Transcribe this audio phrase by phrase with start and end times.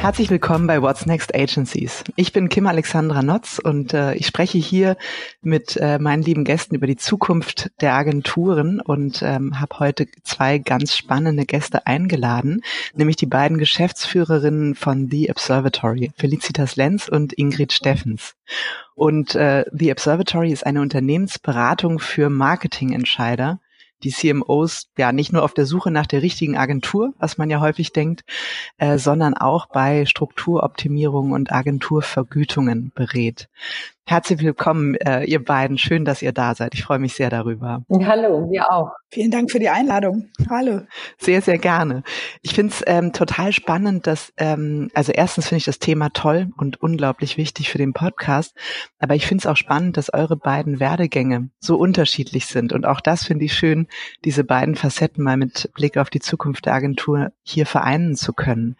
[0.00, 2.04] Herzlich willkommen bei What's Next Agencies.
[2.16, 4.96] Ich bin Kim Alexandra Notz und äh, ich spreche hier
[5.42, 10.56] mit äh, meinen lieben Gästen über die Zukunft der Agenturen und ähm, habe heute zwei
[10.56, 12.62] ganz spannende Gäste eingeladen,
[12.94, 18.36] nämlich die beiden Geschäftsführerinnen von The Observatory, Felicitas Lenz und Ingrid Steffens.
[18.94, 23.60] Und äh, The Observatory ist eine Unternehmensberatung für Marketingentscheider
[24.02, 27.60] die CMOs ja nicht nur auf der Suche nach der richtigen Agentur, was man ja
[27.60, 28.24] häufig denkt,
[28.78, 33.48] äh, sondern auch bei Strukturoptimierung und Agenturvergütungen berät.
[34.06, 35.78] Herzlich willkommen, äh, ihr beiden.
[35.78, 36.74] Schön, dass ihr da seid.
[36.74, 37.84] Ich freue mich sehr darüber.
[37.90, 38.90] Hallo, wir auch.
[39.12, 40.28] Vielen Dank für die Einladung.
[40.48, 40.82] Hallo.
[41.18, 42.02] Sehr, sehr gerne.
[42.42, 46.50] Ich finde es ähm, total spannend, dass, ähm, also erstens finde ich das Thema toll
[46.56, 48.56] und unglaublich wichtig für den Podcast,
[48.98, 52.72] aber ich finde es auch spannend, dass eure beiden Werdegänge so unterschiedlich sind.
[52.72, 53.86] Und auch das finde ich schön,
[54.24, 58.76] diese beiden Facetten mal mit Blick auf die Zukunft der Agentur hier vereinen zu können.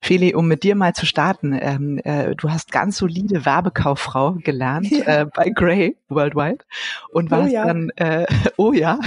[0.00, 4.63] Feli, um mit dir mal zu starten, ähm, äh, du hast ganz solide Werbekauffrau gelernt
[4.64, 5.22] gelernt ja.
[5.22, 6.64] äh, bei Grey Worldwide
[7.10, 7.66] und warst oh ja.
[7.66, 8.26] dann, äh,
[8.56, 8.98] oh ja,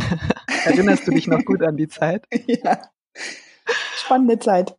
[0.66, 2.26] erinnerst du dich noch gut an die Zeit?
[2.48, 2.80] Ja,
[3.96, 4.76] spannende Zeit.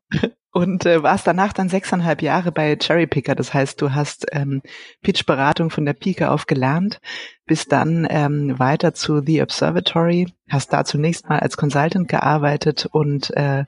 [0.53, 3.34] Und äh, warst danach dann sechseinhalb Jahre bei Cherry Picker.
[3.34, 4.62] Das heißt, du hast ähm,
[5.03, 7.01] Pitch-Beratung von der Pike auf gelernt,
[7.45, 13.31] bist dann ähm, weiter zu The Observatory, hast da zunächst mal als Consultant gearbeitet und
[13.37, 13.67] äh,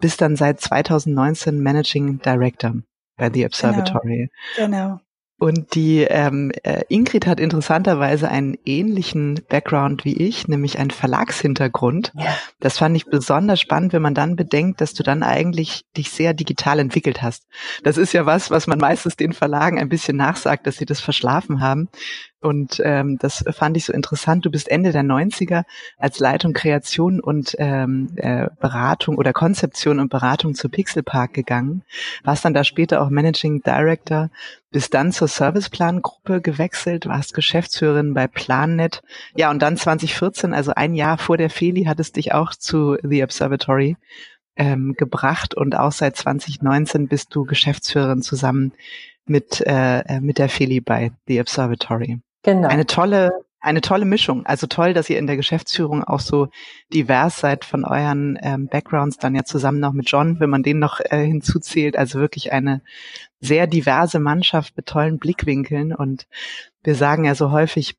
[0.00, 2.74] bist dann seit 2019 Managing Director
[3.16, 4.30] bei The Observatory.
[4.56, 4.66] Genau.
[4.66, 5.00] genau.
[5.38, 12.12] Und die ähm, äh, Ingrid hat interessanterweise einen ähnlichen Background wie ich, nämlich einen Verlagshintergrund.
[12.16, 12.36] Ja.
[12.58, 16.34] Das fand ich besonders spannend, wenn man dann bedenkt, dass du dann eigentlich dich sehr
[16.34, 17.46] digital entwickelt hast.
[17.84, 21.00] Das ist ja was, was man meistens den Verlagen ein bisschen nachsagt, dass sie das
[21.00, 21.88] verschlafen haben.
[22.40, 24.46] Und ähm, das fand ich so interessant.
[24.46, 25.64] Du bist Ende der 90er
[25.96, 31.82] als Leitung Kreation und ähm, äh, Beratung oder Konzeption und Beratung zu Pixel Park gegangen.
[32.22, 34.30] Warst dann da später auch Managing Director,
[34.70, 39.02] bist dann zur Serviceplan-Gruppe gewechselt, warst Geschäftsführerin bei PlanNet.
[39.34, 43.24] Ja, und dann 2014, also ein Jahr vor der Feli, hattest dich auch zu The
[43.24, 43.96] Observatory
[44.54, 48.72] ähm, gebracht und auch seit 2019 bist du Geschäftsführerin zusammen
[49.26, 52.20] mit, äh, äh mit der Feli bei The Observatory.
[52.42, 52.68] Genau.
[52.68, 54.46] Eine tolle, eine tolle Mischung.
[54.46, 56.48] Also toll, dass ihr in der Geschäftsführung auch so
[56.92, 60.78] divers seid von euren ähm, Backgrounds, dann ja zusammen noch mit John, wenn man den
[60.78, 61.96] noch äh, hinzuzählt.
[61.96, 62.82] Also wirklich eine
[63.40, 65.94] sehr diverse Mannschaft mit tollen Blickwinkeln.
[65.94, 66.26] Und
[66.82, 67.96] wir sagen ja so häufig,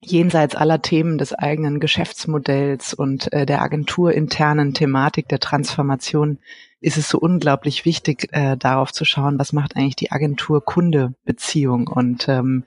[0.00, 6.38] jenseits aller Themen des eigenen Geschäftsmodells und äh, der agenturinternen Thematik der Transformation
[6.80, 12.28] ist es so unglaublich wichtig, äh, darauf zu schauen, was macht eigentlich die Agentur-Kunde-Beziehung und
[12.28, 12.64] ähm,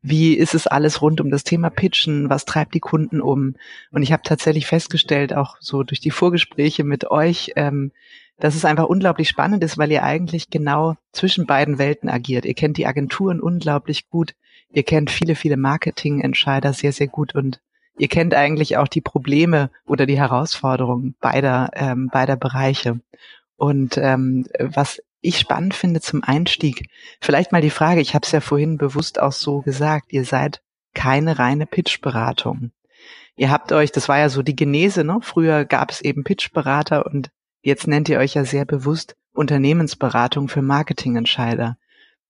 [0.00, 3.56] wie ist es alles rund um das Thema Pitchen, was treibt die Kunden um.
[3.90, 7.92] Und ich habe tatsächlich festgestellt, auch so durch die Vorgespräche mit euch, ähm,
[8.38, 12.46] dass es einfach unglaublich spannend ist, weil ihr eigentlich genau zwischen beiden Welten agiert.
[12.46, 14.34] Ihr kennt die Agenturen unglaublich gut,
[14.72, 17.60] ihr kennt viele, viele Marketingentscheider sehr, sehr gut und
[17.98, 23.00] ihr kennt eigentlich auch die Probleme oder die Herausforderungen beider, ähm, beider Bereiche.
[23.56, 26.88] Und ähm, was ich spannend finde zum Einstieg,
[27.20, 30.62] vielleicht mal die Frage, ich habe es ja vorhin bewusst auch so gesagt, ihr seid
[30.94, 32.72] keine reine Pitchberatung.
[33.36, 35.18] Ihr habt euch, das war ja so die Genese, ne?
[35.22, 37.30] Früher gab es eben Pitchberater und
[37.62, 41.78] jetzt nennt ihr euch ja sehr bewusst Unternehmensberatung für Marketingentscheider.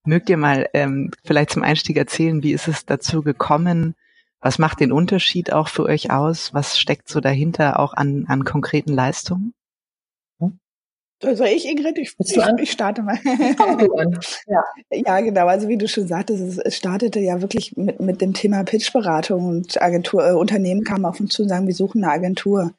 [0.05, 3.95] Mögt ihr mal ähm, vielleicht zum Einstieg erzählen, wie ist es dazu gekommen?
[4.41, 6.53] Was macht den Unterschied auch für euch aus?
[6.53, 9.53] Was steckt so dahinter auch an, an konkreten Leistungen?
[11.23, 11.97] Soll ich, Ingrid?
[11.97, 13.17] Ich, ich, ich starte mal.
[14.47, 14.63] ja.
[14.91, 15.47] ja, genau.
[15.47, 19.81] Also wie du schon sagtest, es, startete ja wirklich mit, mit dem Thema Pitchberatung und
[19.81, 22.73] Agentur, äh, Unternehmen kamen auf uns zu und sagen, wir suchen eine Agentur.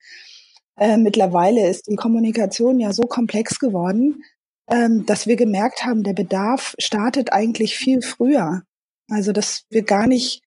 [0.77, 4.23] Äh, mittlerweile ist die Kommunikation ja so komplex geworden,
[4.71, 8.63] ähm, dass wir gemerkt haben, der Bedarf startet eigentlich viel früher.
[9.09, 10.43] Also dass wir gar nicht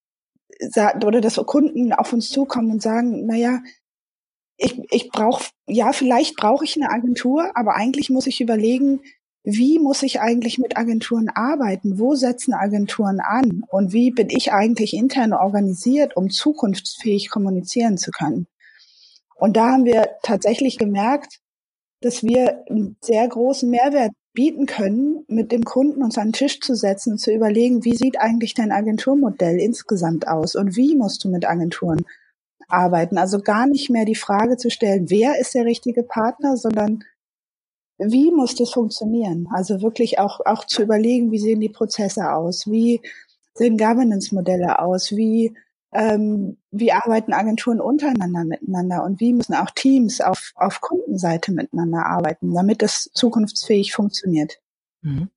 [1.05, 3.59] oder dass Kunden auf uns zukommen und sagen, na ja,
[4.57, 9.01] ich, ich brauche, ja, vielleicht brauche ich eine Agentur, aber eigentlich muss ich überlegen,
[9.43, 11.99] wie muss ich eigentlich mit Agenturen arbeiten?
[11.99, 13.63] Wo setzen Agenturen an?
[13.69, 18.47] Und wie bin ich eigentlich intern organisiert, um zukunftsfähig kommunizieren zu können?
[19.35, 21.39] Und da haben wir tatsächlich gemerkt,
[22.01, 26.59] dass wir einen sehr großen Mehrwert bieten können, mit dem Kunden uns an den Tisch
[26.59, 31.23] zu setzen und zu überlegen, wie sieht eigentlich dein Agenturmodell insgesamt aus und wie musst
[31.23, 32.05] du mit Agenturen
[32.67, 33.17] arbeiten.
[33.17, 37.03] Also gar nicht mehr die Frage zu stellen, wer ist der richtige Partner, sondern
[37.97, 39.47] wie muss das funktionieren?
[39.51, 42.67] Also wirklich auch, auch zu überlegen, wie sehen die Prozesse aus?
[42.67, 43.01] Wie
[43.55, 45.11] sehen Governance-Modelle aus?
[45.13, 45.55] Wie,
[45.93, 49.03] ähm, wie arbeiten Agenturen untereinander miteinander?
[49.03, 54.59] Und wie müssen auch Teams auf, auf Kundenseite miteinander arbeiten, damit es zukunftsfähig funktioniert?
[55.01, 55.29] Mhm.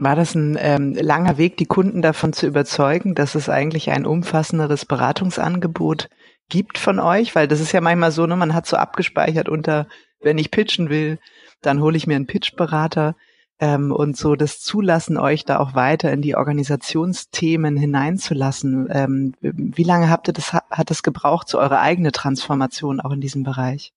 [0.00, 4.06] War das ein ähm, langer Weg, die Kunden davon zu überzeugen, dass es eigentlich ein
[4.06, 6.08] umfassenderes Beratungsangebot
[6.48, 7.34] gibt von euch?
[7.34, 9.88] Weil das ist ja manchmal so, ne, man hat so abgespeichert unter,
[10.20, 11.18] wenn ich pitchen will,
[11.62, 13.16] dann hole ich mir einen Pitchberater
[13.60, 18.88] ähm, und so das Zulassen, euch da auch weiter in die Organisationsthemen hineinzulassen.
[18.90, 23.20] Ähm, wie lange habt ihr das, hat es gebraucht, zu eurer eigene Transformation auch in
[23.20, 23.92] diesem Bereich?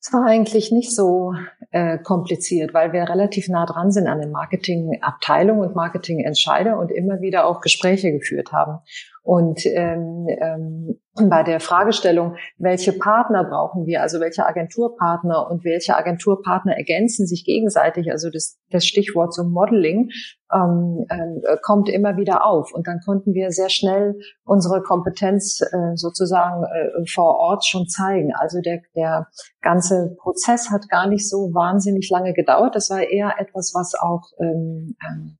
[0.00, 1.32] Es war eigentlich nicht so
[1.70, 7.22] äh, kompliziert, weil wir relativ nah dran sind an den Marketingabteilungen und Marketingentscheider und immer
[7.22, 8.80] wieder auch Gespräche geführt haben.
[9.22, 15.96] Und ähm, ähm, bei der Fragestellung, welche Partner brauchen wir, also welche Agenturpartner und welche
[15.96, 20.10] Agenturpartner ergänzen sich gegenseitig, also das, das Stichwort zum Modeling,
[20.52, 22.72] ähm, äh, kommt immer wieder auf.
[22.74, 28.32] Und dann konnten wir sehr schnell unsere Kompetenz äh, sozusagen äh, vor Ort schon zeigen.
[28.34, 29.28] Also der, der
[29.60, 32.74] ganze Prozess hat gar nicht so wahnsinnig lange gedauert.
[32.74, 35.38] Das war eher etwas, was auch ähm, ähm,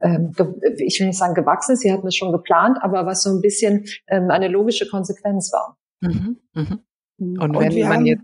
[0.00, 3.86] ich will nicht sagen gewachsen Sie hatten es schon geplant, aber was so ein bisschen
[4.08, 5.78] ähm, eine logische Konsequenz war.
[6.00, 6.80] Mhm, mhm.
[7.18, 8.22] Und, Und wenn man haben, jetzt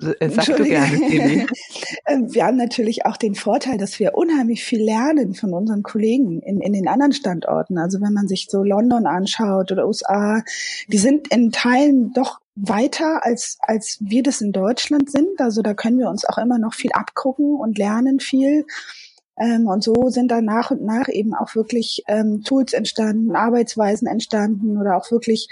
[0.00, 0.96] äh, Sag du gerne,
[2.06, 6.40] ähm, Wir haben natürlich auch den Vorteil, dass wir unheimlich viel lernen von unseren Kollegen
[6.40, 7.78] in, in den anderen Standorten.
[7.78, 10.42] Also wenn man sich so London anschaut oder USA,
[10.88, 15.40] die sind in Teilen doch weiter als, als wir das in Deutschland sind.
[15.40, 18.64] Also da können wir uns auch immer noch viel abgucken und lernen viel.
[19.38, 24.06] Ähm, und so sind dann nach und nach eben auch wirklich ähm, Tools entstanden, Arbeitsweisen
[24.06, 25.48] entstanden oder auch wirklich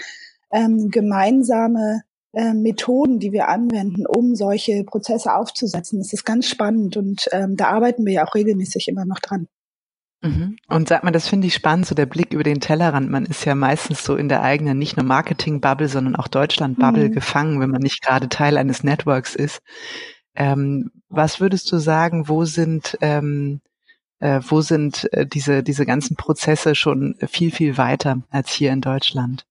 [0.51, 2.03] ähm, gemeinsame
[2.33, 5.99] äh, Methoden, die wir anwenden, um solche Prozesse aufzusetzen.
[5.99, 9.47] Das ist ganz spannend und ähm, da arbeiten wir ja auch regelmäßig immer noch dran.
[10.23, 10.55] Mhm.
[10.69, 13.11] Und sag mal, das finde ich spannend, so der Blick über den Tellerrand.
[13.11, 17.11] Man ist ja meistens so in der eigenen, nicht nur Marketing-Bubble, sondern auch Deutschland-Bubble mhm.
[17.11, 19.61] gefangen, wenn man nicht gerade Teil eines Networks ist.
[20.33, 23.72] Ähm, was würdest du sagen, wo sind ähm, äh,
[24.23, 29.45] wo sind äh, diese, diese ganzen Prozesse schon viel, viel weiter als hier in Deutschland?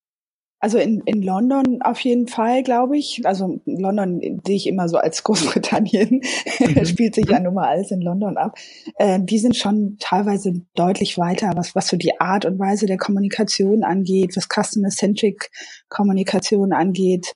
[0.62, 3.26] Also in, in London auf jeden Fall, glaube ich.
[3.26, 6.22] Also London sehe ich immer so als Großbritannien.
[6.60, 6.84] Mhm.
[6.84, 8.56] Spielt sich ja nun mal alles in London ab.
[8.96, 12.98] Äh, die sind schon teilweise deutlich weiter, was, was so die Art und Weise der
[12.98, 15.50] Kommunikation angeht, was Customer-Centric
[15.88, 17.32] Kommunikation angeht.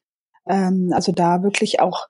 [0.46, 2.06] Ähm, also da wirklich auch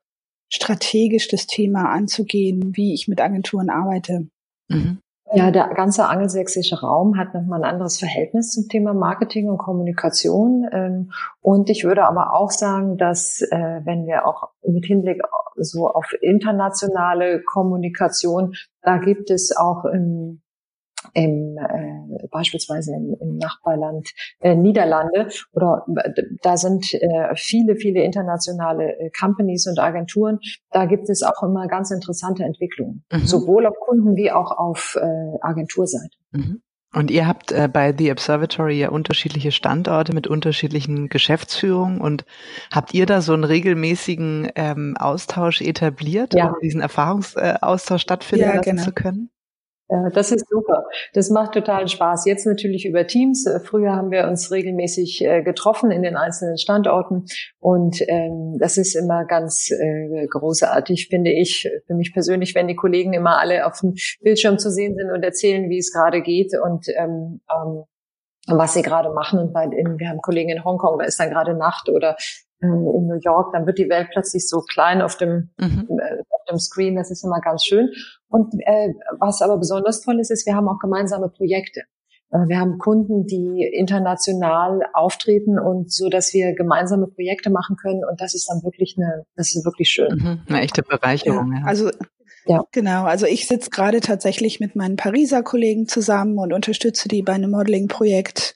[0.50, 4.28] strategisch das Thema anzugehen, wie ich mit Agenturen arbeite.
[4.68, 4.98] Mhm.
[5.32, 10.68] Ja, der ganze angelsächsische Raum hat nochmal ein anderes Verhältnis zum Thema Marketing und Kommunikation.
[10.70, 15.20] Ähm, und ich würde aber auch sagen, dass äh, wenn wir auch mit Hinblick
[15.56, 19.84] so auf internationale Kommunikation, da gibt es auch
[21.14, 24.08] im, äh, beispielsweise im, im Nachbarland
[24.40, 30.38] äh, Niederlande oder äh, da sind äh, viele, viele internationale äh, Companies und Agenturen.
[30.70, 33.26] Da gibt es auch immer ganz interessante Entwicklungen, mhm.
[33.26, 36.16] sowohl auf Kunden wie auch auf äh, Agenturseite.
[36.32, 36.62] Mhm.
[36.96, 42.24] Und ihr habt äh, bei The Observatory ja unterschiedliche Standorte mit unterschiedlichen Geschäftsführungen und
[42.72, 46.48] habt ihr da so einen regelmäßigen ähm, Austausch etabliert, ja.
[46.48, 48.82] um diesen Erfahrungsaustausch stattfinden ja, lassen genau.
[48.82, 49.30] zu können?
[49.88, 50.86] Ja, das ist super.
[51.12, 52.26] Das macht totalen Spaß.
[52.26, 53.46] Jetzt natürlich über Teams.
[53.46, 57.26] Äh, früher haben wir uns regelmäßig äh, getroffen in den einzelnen Standorten
[57.60, 61.70] und ähm, das ist immer ganz äh, großartig, finde ich.
[61.86, 65.22] Für mich persönlich, wenn die Kollegen immer alle auf dem Bildschirm zu sehen sind und
[65.22, 67.84] erzählen, wie es gerade geht und ähm, ähm,
[68.48, 69.38] was sie gerade machen.
[69.38, 72.16] Und bei, in, wir haben Kollegen in Hongkong, da ist dann gerade Nacht oder
[72.60, 75.88] äh, in New York, dann wird die Welt plötzlich so klein auf dem, mhm.
[76.48, 76.96] Auf dem Screen.
[76.96, 77.90] Das ist immer ganz schön.
[78.28, 81.82] Und äh, was aber besonders toll ist, ist, wir haben auch gemeinsame Projekte.
[82.30, 88.02] Äh, wir haben Kunden, die international auftreten und so, dass wir gemeinsame Projekte machen können.
[88.08, 90.14] Und das ist dann wirklich eine, das ist wirklich schön.
[90.16, 91.52] Mhm, eine echte Bereicherung.
[91.52, 91.60] Ja.
[91.60, 91.66] Ja.
[91.66, 91.90] Also
[92.48, 92.64] ja.
[92.70, 97.32] Genau, also ich sitze gerade tatsächlich mit meinen Pariser Kollegen zusammen und unterstütze die bei
[97.32, 98.54] einem Modeling-Projekt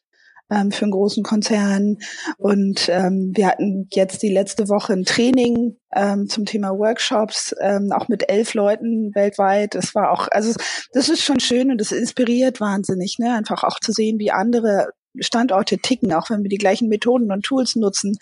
[0.50, 1.98] ähm, für einen großen Konzern.
[2.38, 7.92] Und ähm, wir hatten jetzt die letzte Woche ein Training ähm, zum Thema Workshops, ähm,
[7.92, 9.74] auch mit elf Leuten weltweit.
[9.74, 10.52] Das war auch, also
[10.92, 13.34] das ist schon schön und das inspiriert wahnsinnig, ne?
[13.34, 17.44] Einfach auch zu sehen, wie andere Standorte ticken, auch wenn wir die gleichen Methoden und
[17.44, 18.16] Tools nutzen.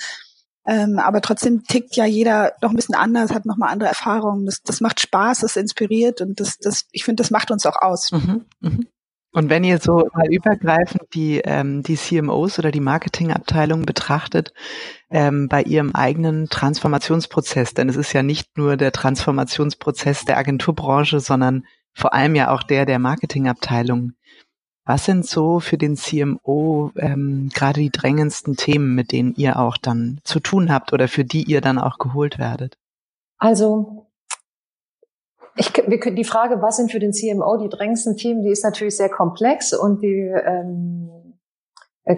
[0.67, 4.45] Ähm, aber trotzdem tickt ja jeder noch ein bisschen anders, hat nochmal andere Erfahrungen.
[4.45, 7.81] Das, das macht Spaß, das inspiriert und das, das, ich finde, das macht uns auch
[7.81, 8.13] aus.
[8.13, 8.79] Mhm, mh.
[9.33, 14.55] Und wenn ihr so mal übergreifend die, ähm, die CMOs oder die Marketingabteilung betrachtet,
[15.11, 21.21] ähm, bei ihrem eigenen Transformationsprozess, denn es ist ja nicht nur der Transformationsprozess der Agenturbranche,
[21.21, 24.13] sondern vor allem ja auch der der Marketingabteilung.
[24.87, 29.77] Was sind so für den CMO ähm, gerade die drängendsten Themen, mit denen ihr auch
[29.77, 32.79] dann zu tun habt oder für die ihr dann auch geholt werdet?
[33.37, 34.08] Also
[35.59, 38.97] ich, wir, die Frage, was sind für den CMO die drängendsten Themen, die ist natürlich
[38.97, 41.35] sehr komplex und die ähm,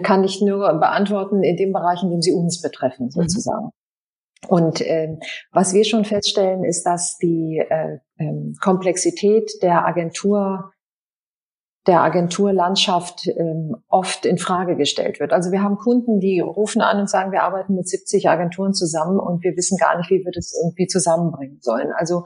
[0.03, 3.11] kann ich nur beantworten in dem Bereich, in dem sie uns betreffen, mhm.
[3.11, 3.65] sozusagen.
[3.65, 3.71] Mhm.
[4.47, 5.17] Und äh,
[5.51, 10.71] was wir schon feststellen, ist, dass die äh, äh, Komplexität der Agentur
[11.87, 15.33] der Agenturlandschaft ähm, oft in Frage gestellt wird.
[15.33, 19.19] Also wir haben Kunden, die rufen an und sagen, wir arbeiten mit 70 Agenturen zusammen
[19.19, 21.91] und wir wissen gar nicht, wie wir das irgendwie zusammenbringen sollen.
[21.95, 22.23] Also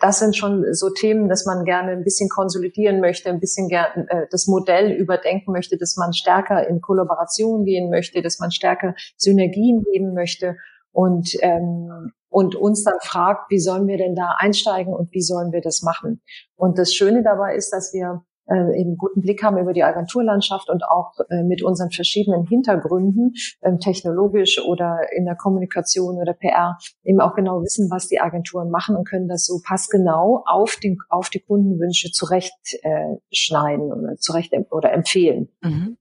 [0.00, 4.06] das sind schon so Themen, dass man gerne ein bisschen konsolidieren möchte, ein bisschen gerne
[4.08, 8.94] äh, das Modell überdenken möchte, dass man stärker in Kollaboration gehen möchte, dass man stärker
[9.16, 10.56] Synergien geben möchte
[10.92, 15.50] und ähm, und uns dann fragt, wie sollen wir denn da einsteigen und wie sollen
[15.50, 16.20] wir das machen?
[16.56, 20.70] Und das Schöne dabei ist, dass wir äh, eben guten Blick haben über die Agenturlandschaft
[20.70, 26.78] und auch äh, mit unseren verschiedenen Hintergründen, ähm, technologisch oder in der Kommunikation oder PR,
[27.04, 30.98] eben auch genau wissen, was die Agenturen machen und können das so passgenau auf, den,
[31.08, 35.48] auf die Kundenwünsche zurechtschneiden äh, oder zurecht oder empfehlen.
[35.62, 35.96] Mhm.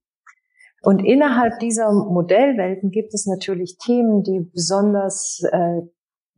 [0.83, 5.81] Und innerhalb dieser Modellwelten gibt es natürlich Themen, die besonders äh,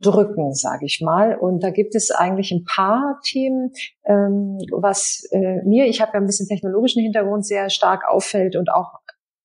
[0.00, 1.36] drücken, sage ich mal.
[1.36, 3.72] Und da gibt es eigentlich ein paar Themen,
[4.04, 8.70] ähm, was äh, mir, ich habe ja ein bisschen technologischen Hintergrund, sehr stark auffällt und
[8.70, 9.00] auch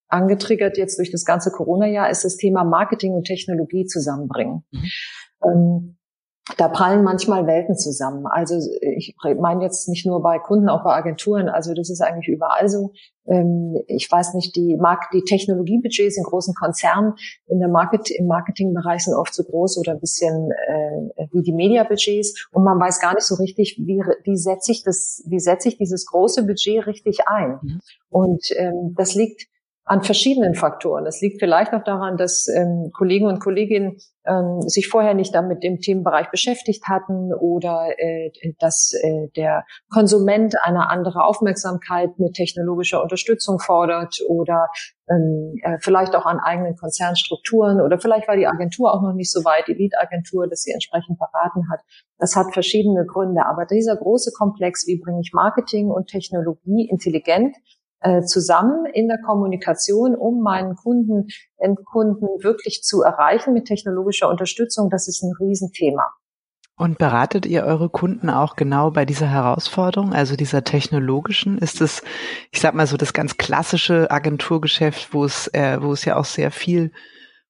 [0.08, 4.64] angetriggert jetzt durch das ganze Corona-Jahr, ist das Thema Marketing und Technologie zusammenbringen.
[4.72, 4.92] Mhm.
[5.44, 5.98] Ähm,
[6.58, 8.28] da prallen manchmal Welten zusammen.
[8.28, 11.50] Also ich meine jetzt nicht nur bei Kunden, auch bei Agenturen.
[11.50, 12.92] Also das ist eigentlich überall so.
[13.26, 17.14] Ähm, ich weiß nicht, die Markt, die Technologiebudgets in großen Konzernen
[17.48, 21.52] in der Market, im Marketingbereich sind oft so groß oder ein bisschen äh, wie die
[21.54, 25.70] Mediabudgets und man weiß gar nicht so richtig, wie, wie setze ich das, wie setze
[25.70, 27.60] ich dieses große Budget richtig ein.
[27.62, 27.82] Mhm.
[28.10, 29.48] Und ähm, das liegt
[29.86, 31.06] an verschiedenen Faktoren.
[31.06, 35.64] Es liegt vielleicht auch daran, dass ähm, Kollegen und Kolleginnen ähm, sich vorher nicht damit
[35.64, 43.04] dem Themenbereich beschäftigt hatten oder äh, dass äh, der Konsument eine andere Aufmerksamkeit mit technologischer
[43.04, 44.70] Unterstützung fordert oder
[45.08, 49.32] ähm, äh, vielleicht auch an eigenen Konzernstrukturen oder vielleicht war die Agentur auch noch nicht
[49.32, 51.82] so weit, die Lead-Agentur, dass sie entsprechend beraten hat.
[52.18, 53.46] Das hat verschiedene Gründe.
[53.46, 57.56] Aber dieser große Komplex, wie bringe ich Marketing und Technologie intelligent
[58.26, 64.90] zusammen in der Kommunikation, um meinen Kunden, Endkunden wirklich zu erreichen mit technologischer Unterstützung.
[64.90, 66.12] Das ist ein Riesenthema.
[66.78, 71.58] Und beratet ihr eure Kunden auch genau bei dieser Herausforderung, also dieser technologischen?
[71.58, 72.04] Ist es,
[72.52, 76.26] ich sag mal so, das ganz klassische Agenturgeschäft, wo es, äh, wo es ja auch
[76.26, 76.92] sehr viel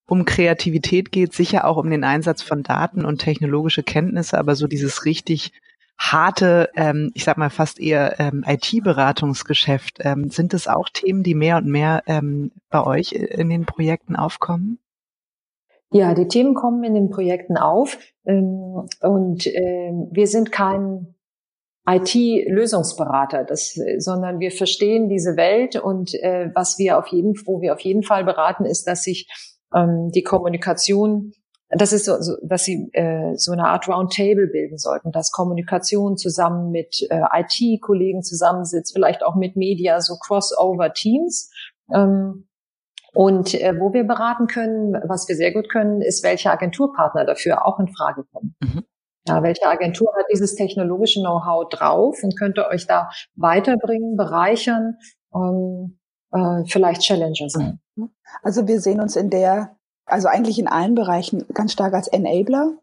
[0.08, 4.68] um Kreativität geht, sicher auch um den Einsatz von Daten und technologische Kenntnisse, aber so
[4.68, 5.52] dieses richtig
[5.98, 10.00] harte, ähm, ich sag mal fast eher ähm, IT-Beratungsgeschäft.
[10.02, 14.16] Ähm, sind das auch Themen, die mehr und mehr ähm, bei euch in den Projekten
[14.16, 14.80] aufkommen?
[15.92, 21.16] Ja, die Themen kommen in den Projekten auf ähm, und äh, wir sind kein
[21.88, 27.74] IT-Lösungsberater, das, sondern wir verstehen diese Welt und äh, was wir auf jeden, wo wir
[27.74, 29.30] auf jeden Fall beraten, ist, dass sich
[29.74, 31.34] ähm, die Kommunikation
[31.70, 36.18] das ist so, so dass sie äh, so eine Art Roundtable bilden sollten, dass Kommunikation
[36.18, 41.50] zusammen mit äh, IT-Kollegen zusammensitzt, vielleicht auch mit Media, so Crossover-Teams.
[41.94, 42.48] Ähm,
[43.14, 47.66] und äh, wo wir beraten können, was wir sehr gut können, ist, welche Agenturpartner dafür
[47.66, 48.56] auch in Frage kommen.
[48.62, 48.84] Mhm.
[49.28, 54.98] Ja, welche Agentur hat dieses technologische Know-how drauf und könnte euch da weiterbringen, bereichern,
[55.34, 55.98] ähm,
[56.32, 57.80] äh, vielleicht Challenger sein.
[58.44, 62.78] Also wir sehen uns in der also eigentlich in allen Bereichen ganz stark als Enabler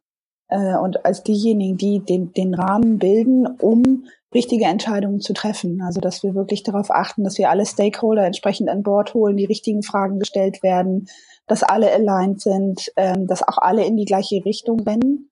[0.49, 5.83] äh, und als diejenigen, die den, den Rahmen bilden, um richtige Entscheidungen zu treffen.
[5.83, 9.45] Also dass wir wirklich darauf achten, dass wir alle Stakeholder entsprechend an Bord holen, die
[9.45, 11.09] richtigen Fragen gestellt werden,
[11.47, 15.31] dass alle aligned sind, ähm, dass auch alle in die gleiche Richtung rennen.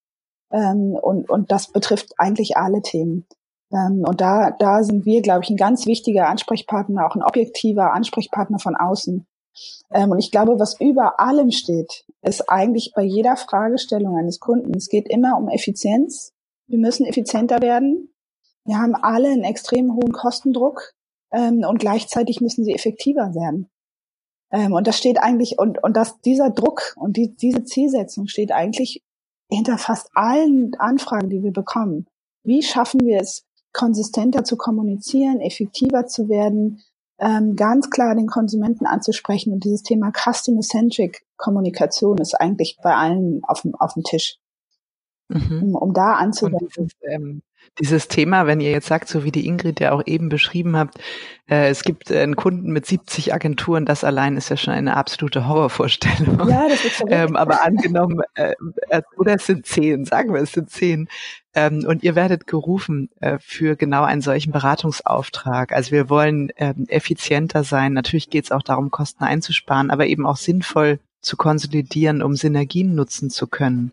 [0.53, 3.27] Ähm, und, und das betrifft eigentlich alle Themen.
[3.73, 7.93] Ähm, und da, da sind wir, glaube ich, ein ganz wichtiger Ansprechpartner, auch ein objektiver
[7.93, 9.27] Ansprechpartner von außen.
[9.93, 14.77] Ähm, und ich glaube, was über allem steht, ist eigentlich bei jeder Fragestellung eines Kunden,
[14.77, 16.33] es geht immer um Effizienz.
[16.67, 18.15] Wir müssen effizienter werden.
[18.65, 20.95] Wir haben alle einen extrem hohen Kostendruck
[21.33, 23.69] ähm, und gleichzeitig müssen sie effektiver werden.
[24.53, 28.53] Ähm, und das steht eigentlich, und, und dass dieser Druck und die, diese Zielsetzung steht
[28.53, 29.03] eigentlich
[29.51, 32.07] hinter fast allen Anfragen, die wir bekommen.
[32.45, 36.83] Wie schaffen wir es, konsistenter zu kommunizieren, effektiver zu werden,
[37.21, 39.53] ähm, ganz klar den Konsumenten anzusprechen.
[39.53, 44.37] Und dieses Thema Customer-Centric Kommunikation ist eigentlich bei allen auf dem, auf dem Tisch.
[45.29, 45.63] Mhm.
[45.63, 46.89] Um, um da anzuwenden.
[47.09, 47.43] Ähm,
[47.79, 50.99] dieses Thema, wenn ihr jetzt sagt, so wie die Ingrid ja auch eben beschrieben habt,
[51.49, 55.47] äh, es gibt einen Kunden mit 70 Agenturen, das allein ist ja schon eine absolute
[55.47, 56.49] Horrorvorstellung.
[56.49, 58.55] Ja, das ist ähm, Aber angenommen, äh,
[58.89, 61.09] äh, oder es sind zehn, sagen wir, es sind zehn.
[61.55, 65.73] Ähm, und ihr werdet gerufen äh, für genau einen solchen Beratungsauftrag.
[65.73, 67.93] Also wir wollen ähm, effizienter sein.
[67.93, 72.95] Natürlich geht es auch darum, Kosten einzusparen, aber eben auch sinnvoll zu konsolidieren, um Synergien
[72.95, 73.93] nutzen zu können.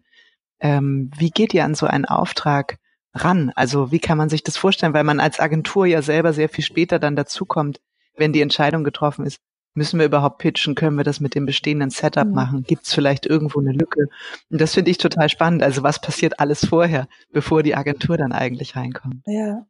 [0.59, 2.77] Ähm, wie geht ihr an so einen Auftrag
[3.13, 3.51] ran?
[3.55, 4.93] Also wie kann man sich das vorstellen?
[4.93, 7.79] Weil man als Agentur ja selber sehr viel später dann dazukommt,
[8.15, 9.39] wenn die Entscheidung getroffen ist.
[9.77, 10.73] Müssen wir überhaupt pitchen?
[10.73, 12.33] Können wir das mit dem bestehenden Setup mhm.
[12.33, 12.63] machen?
[12.63, 14.07] Gibt es vielleicht irgendwo eine Lücke?
[14.49, 15.61] Und das finde ich total spannend.
[15.61, 19.21] Also was passiert alles vorher, bevor die Agentur dann eigentlich reinkommt?
[19.27, 19.67] Ja.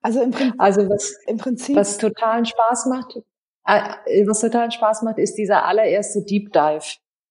[0.00, 3.16] Also im, Prinzip, also was, im Prinzip, was totalen Spaß macht,
[3.64, 6.84] äh, was totalen Spaß macht, ist dieser allererste Deep Dive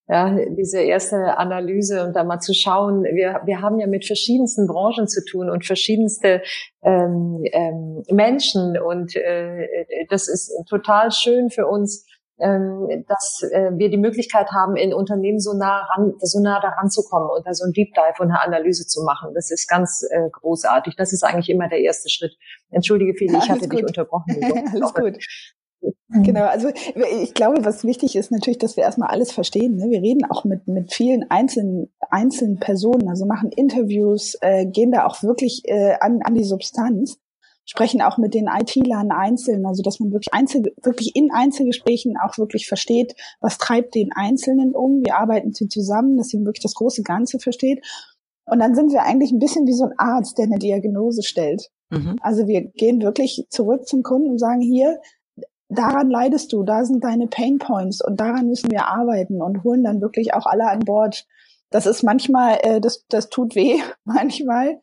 [0.07, 4.67] ja, diese erste Analyse und da mal zu schauen, wir, wir haben ja mit verschiedensten
[4.67, 6.43] Branchen zu tun und verschiedenste
[6.83, 9.67] ähm, ähm, Menschen und äh,
[10.09, 12.05] das ist total schön für uns,
[12.38, 16.89] ähm, dass äh, wir die Möglichkeit haben, in Unternehmen so nah ran, so nah daran
[16.89, 19.33] zu kommen und da so ein Deep Dive und eine Analyse zu machen.
[19.33, 20.95] Das ist ganz äh, großartig.
[20.97, 22.35] Das ist eigentlich immer der erste Schritt.
[22.71, 23.79] Entschuldige, Feli, ich hatte gut.
[23.79, 24.35] dich unterbrochen.
[24.74, 25.17] Alles gut.
[26.09, 26.69] Genau, also
[27.21, 29.75] ich glaube, was wichtig ist natürlich, dass wir erstmal alles verstehen.
[29.75, 29.89] Ne?
[29.89, 35.05] Wir reden auch mit, mit vielen einzelnen, einzelnen Personen, also machen Interviews, äh, gehen da
[35.05, 37.17] auch wirklich äh, an, an die Substanz,
[37.65, 42.37] sprechen auch mit den IT-Lern einzeln, also dass man wirklich, Einzel, wirklich in Einzelgesprächen auch
[42.37, 46.75] wirklich versteht, was treibt den Einzelnen um, wie arbeiten sie zusammen, dass sie wirklich das
[46.75, 47.83] große Ganze versteht.
[48.45, 51.71] Und dann sind wir eigentlich ein bisschen wie so ein Arzt, der eine Diagnose stellt.
[51.89, 52.17] Mhm.
[52.21, 54.99] Also wir gehen wirklich zurück zum Kunden und sagen hier,
[55.69, 59.84] daran leidest du, da sind deine Pain Points und daran müssen wir arbeiten und holen
[59.84, 61.25] dann wirklich auch alle an Bord.
[61.69, 64.81] Das ist manchmal, äh, das, das tut weh, manchmal.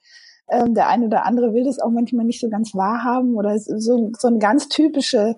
[0.48, 4.10] Ähm, der eine oder andere will das auch manchmal nicht so ganz wahrhaben oder so,
[4.18, 5.36] so eine ganz typische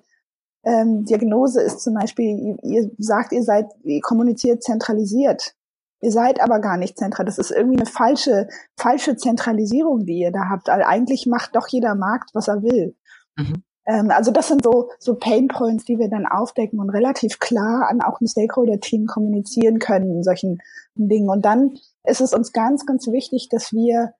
[0.64, 5.54] ähm, Diagnose ist zum Beispiel, ihr sagt, ihr seid, ihr kommuniziert zentralisiert.
[6.00, 7.24] Ihr seid aber gar nicht zentral.
[7.26, 10.68] Das ist irgendwie eine falsche, falsche Zentralisierung, die ihr da habt.
[10.68, 12.96] Also eigentlich macht doch jeder Markt, was er will.
[13.36, 13.62] Mhm.
[13.86, 17.88] Ähm, also das sind so, so Pain Points, die wir dann aufdecken und relativ klar
[17.88, 20.58] an auch ein Stakeholder-Team kommunizieren können in solchen
[20.94, 21.28] Dingen.
[21.28, 24.14] Und dann ist es uns ganz, ganz wichtig, dass wir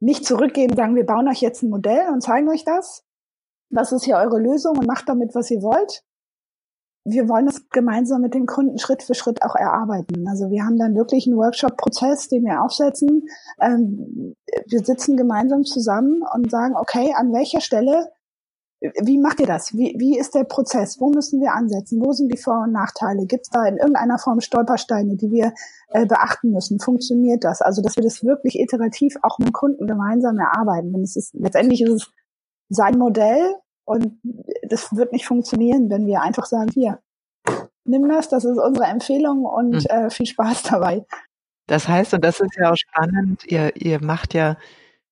[0.00, 3.04] nicht zurückgehen und sagen, wir bauen euch jetzt ein Modell und zeigen euch das.
[3.70, 6.04] Das ist hier eure Lösung und macht damit, was ihr wollt.
[7.04, 10.28] Wir wollen das gemeinsam mit den Kunden Schritt für Schritt auch erarbeiten.
[10.28, 13.28] Also wir haben dann wirklich einen Workshop-Prozess, den wir aufsetzen.
[13.60, 14.34] Ähm,
[14.66, 18.10] wir sitzen gemeinsam zusammen und sagen, okay, an welcher Stelle
[18.80, 19.72] wie macht ihr das?
[19.74, 21.00] Wie, wie ist der Prozess?
[21.00, 22.00] Wo müssen wir ansetzen?
[22.00, 23.26] Wo sind die Vor- und Nachteile?
[23.26, 25.52] Gibt es da in irgendeiner Form Stolpersteine, die wir
[25.88, 26.78] äh, beachten müssen?
[26.78, 27.60] Funktioniert das?
[27.60, 30.92] Also, dass wir das wirklich iterativ auch mit dem Kunden gemeinsam erarbeiten.
[30.92, 32.10] Denn es ist, letztendlich ist es
[32.68, 34.20] sein Modell und
[34.68, 37.00] das wird nicht funktionieren, wenn wir einfach sagen, hier,
[37.84, 40.06] nimm das, das ist unsere Empfehlung und hm.
[40.06, 41.04] äh, viel Spaß dabei.
[41.66, 44.56] Das heißt, und das ist ja auch spannend, ihr, ihr macht ja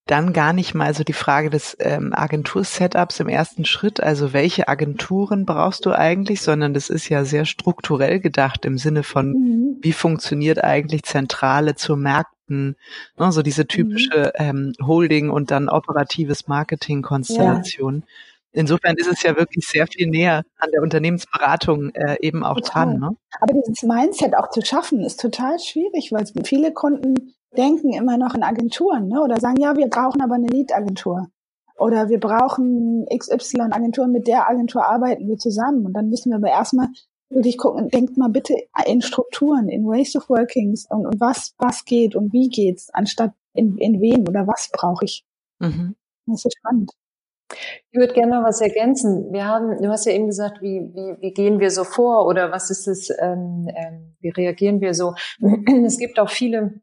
[0.07, 4.69] dann gar nicht mal so die Frage des ähm, Agentur-Setups im ersten Schritt, also welche
[4.69, 9.79] Agenturen brauchst du eigentlich, sondern das ist ja sehr strukturell gedacht im Sinne von, mhm.
[9.81, 12.77] wie funktioniert eigentlich Zentrale zu Märkten,
[13.19, 14.73] ne, so diese typische mhm.
[14.79, 18.05] ähm, Holding und dann operatives Marketing-Konstellation.
[18.07, 18.13] Ja.
[18.53, 22.87] Insofern ist es ja wirklich sehr viel näher an der Unternehmensberatung äh, eben auch total.
[22.87, 23.01] dran.
[23.01, 23.17] Ne?
[23.41, 28.35] Aber dieses Mindset auch zu schaffen, ist total schwierig, weil viele Kunden denken immer noch
[28.35, 29.23] in Agenturen ne?
[29.23, 31.29] oder sagen, ja, wir brauchen aber eine Lead-Agentur.
[31.79, 35.85] Oder wir brauchen XY-Agentur, mit der Agentur arbeiten wir zusammen.
[35.85, 36.89] Und dann müssen wir aber erstmal
[37.29, 38.55] wirklich gucken, denkt mal bitte
[38.87, 43.33] in Strukturen, in Ways of Workings und, und was, was geht und wie geht's, anstatt
[43.53, 45.25] in, in wen oder was brauche ich.
[45.59, 45.97] Mhm.
[46.27, 46.93] Das ist spannend.
[47.91, 49.33] Ich würde gerne noch was ergänzen.
[49.33, 52.51] Wir haben, du hast ja eben gesagt, wie, wie, wie gehen wir so vor oder
[52.51, 55.15] was ist es, ähm, ähm, wie reagieren wir so?
[55.85, 56.81] Es gibt auch viele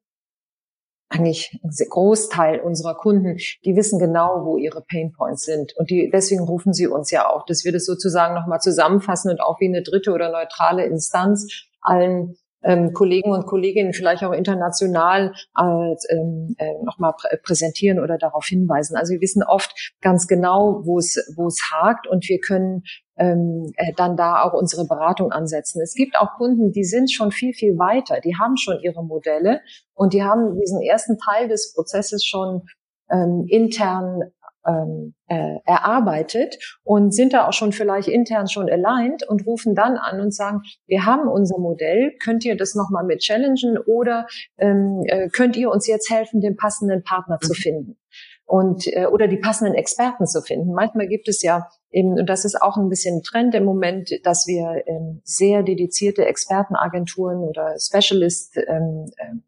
[1.13, 5.73] eigentlich ein Großteil unserer Kunden, die wissen genau, wo ihre Painpoints sind.
[5.77, 9.41] Und die, deswegen rufen sie uns ja auch, dass wir das sozusagen nochmal zusammenfassen und
[9.41, 15.33] auch wie eine dritte oder neutrale Instanz allen ähm, Kollegen und Kolleginnen vielleicht auch international
[15.57, 18.95] äh, ähm, äh, nochmal prä präsentieren oder darauf hinweisen.
[18.95, 22.83] Also wir wissen oft ganz genau, wo es wo es hakt und wir können
[23.17, 25.81] ähm, äh, dann da auch unsere Beratung ansetzen.
[25.81, 28.19] Es gibt auch Kunden, die sind schon viel, viel weiter.
[28.21, 29.61] Die haben schon ihre Modelle
[29.93, 32.63] und die haben diesen ersten Teil des Prozesses schon
[33.11, 34.31] ähm, intern
[34.65, 39.97] ähm, äh, erarbeitet und sind da auch schon vielleicht intern schon aligned und rufen dann
[39.97, 45.03] an und sagen, wir haben unser Modell, könnt ihr das nochmal mit challengen oder ähm,
[45.05, 47.45] äh, könnt ihr uns jetzt helfen, den passenden Partner mhm.
[47.45, 47.97] zu finden?
[48.45, 50.73] und äh, oder die passenden Experten zu finden.
[50.73, 54.11] Manchmal gibt es ja eben, und das ist auch ein bisschen ein Trend im Moment,
[54.23, 59.43] dass wir ähm, sehr dedizierte Expertenagenturen oder Specialist ähm, ähm,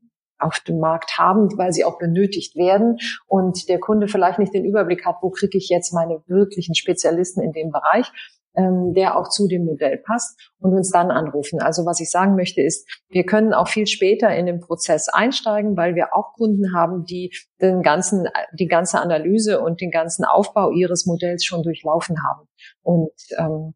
[0.46, 4.66] auf dem Markt haben, weil sie auch benötigt werden und der Kunde vielleicht nicht den
[4.66, 8.12] Überblick hat, wo kriege ich jetzt meine wirklichen Spezialisten in dem Bereich
[8.56, 11.60] ähm, der auch zu dem Modell passt und uns dann anrufen.
[11.60, 15.78] Also was ich sagen möchte ist, wir können auch viel später in den Prozess einsteigen,
[15.78, 20.72] weil wir auch Kunden haben, die den ganzen, die ganze Analyse und den ganzen Aufbau
[20.72, 22.48] ihres Modells schon durchlaufen haben.
[22.82, 23.74] Und ähm,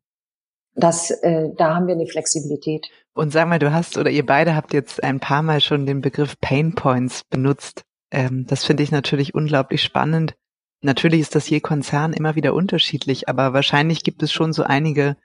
[0.75, 2.88] das, äh, da haben wir eine Flexibilität.
[3.13, 6.02] Und sag mal, du hast oder ihr beide habt jetzt ein paar Mal schon den
[6.02, 7.84] Begriff Pain Points benutzt.
[8.12, 10.36] Ähm, das finde ich natürlich unglaublich spannend.
[10.82, 15.17] Natürlich ist das je Konzern immer wieder unterschiedlich, aber wahrscheinlich gibt es schon so einige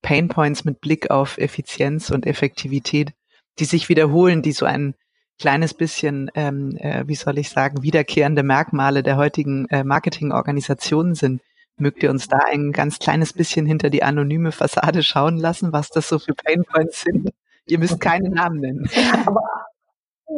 [0.00, 3.12] Pain Points mit Blick auf Effizienz und Effektivität,
[3.58, 4.94] die sich wiederholen, die so ein
[5.38, 11.42] kleines bisschen, ähm, äh, wie soll ich sagen, wiederkehrende Merkmale der heutigen äh, Marketingorganisationen sind.
[11.78, 15.88] Mögt ihr uns da ein ganz kleines bisschen hinter die anonyme Fassade schauen lassen, was
[15.88, 17.30] das so für Pain Points sind?
[17.66, 18.90] Ihr müsst keine Namen nennen.
[19.26, 19.42] Aber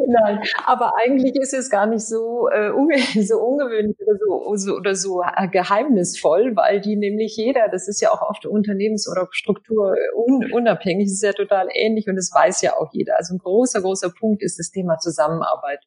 [0.07, 4.75] Nein, aber eigentlich ist es gar nicht so, äh, unge so ungewöhnlich oder so, so,
[4.75, 9.27] oder so äh, geheimnisvoll, weil die nämlich jeder, das ist ja auch oft Unternehmens- oder
[9.31, 13.17] Struktur un unabhängig, ist ja total ähnlich und das weiß ja auch jeder.
[13.17, 15.79] Also ein großer, großer Punkt ist das Thema Zusammenarbeit,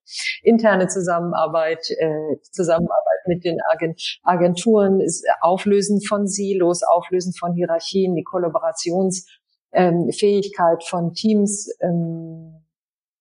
[0.43, 8.15] interne Zusammenarbeit, äh, Zusammenarbeit mit den Agent Agenturen, ist Auflösen von Silos, Auflösen von Hierarchien,
[8.15, 9.29] die Kollaborationsfähigkeit
[9.75, 12.65] ähm, von Teams, ähm,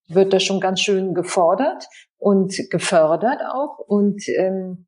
[0.07, 3.79] wird da schon ganz schön gefordert und gefördert auch.
[3.79, 4.87] Und ähm,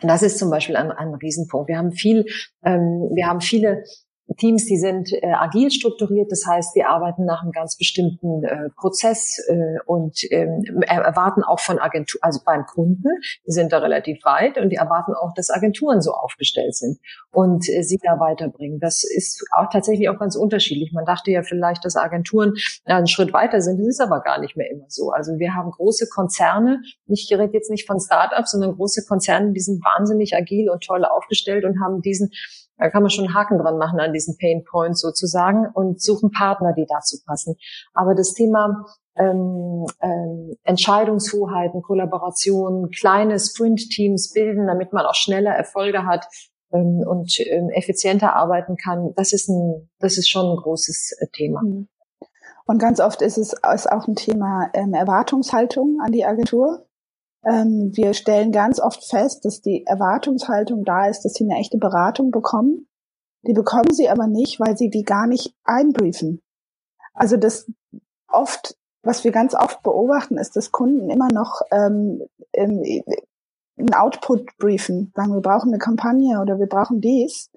[0.00, 1.68] das ist zum Beispiel ein, ein Riesenpunkt.
[1.68, 2.24] Wir haben viel,
[2.64, 3.84] ähm, wir haben viele
[4.38, 8.70] Teams, die sind äh, agil strukturiert, das heißt, die arbeiten nach einem ganz bestimmten äh,
[8.76, 13.08] Prozess äh, und ähm, erwarten auch von Agenturen, also beim Kunden,
[13.46, 16.98] die sind da relativ weit und die erwarten auch, dass Agenturen so aufgestellt sind
[17.30, 18.78] und äh, sie da weiterbringen.
[18.80, 20.92] Das ist auch tatsächlich auch ganz unterschiedlich.
[20.92, 24.56] Man dachte ja vielleicht, dass Agenturen einen Schritt weiter sind, das ist aber gar nicht
[24.56, 25.10] mehr immer so.
[25.10, 29.60] Also wir haben große Konzerne, ich rede jetzt nicht von Startups, sondern große Konzerne, die
[29.60, 32.30] sind wahnsinnig agil und toll aufgestellt und haben diesen
[32.78, 36.30] da kann man schon einen Haken dran machen an diesen Pain Points sozusagen und suchen
[36.30, 37.56] Partner, die dazu passen.
[37.92, 38.86] Aber das Thema
[39.16, 46.26] ähm, ähm, Entscheidungshoheiten, Kollaboration, kleine Sprint-Teams bilden, damit man auch schneller Erfolge hat
[46.72, 51.26] ähm, und ähm, effizienter arbeiten kann, das ist ein, das ist schon ein großes äh,
[51.32, 51.62] Thema.
[51.62, 51.88] Mhm.
[52.66, 56.86] Und ganz oft ist es ist auch ein Thema ähm, Erwartungshaltung an die Agentur.
[57.44, 61.78] Ähm, wir stellen ganz oft fest, dass die Erwartungshaltung da ist, dass sie eine echte
[61.78, 62.88] Beratung bekommen.
[63.42, 66.42] Die bekommen sie aber nicht, weil sie die gar nicht einbriefen.
[67.14, 67.70] Also das
[68.28, 72.22] oft, was wir ganz oft beobachten, ist, dass Kunden immer noch ähm,
[72.56, 77.50] einen Output briefen, sagen, wir brauchen eine Kampagne oder wir brauchen dies.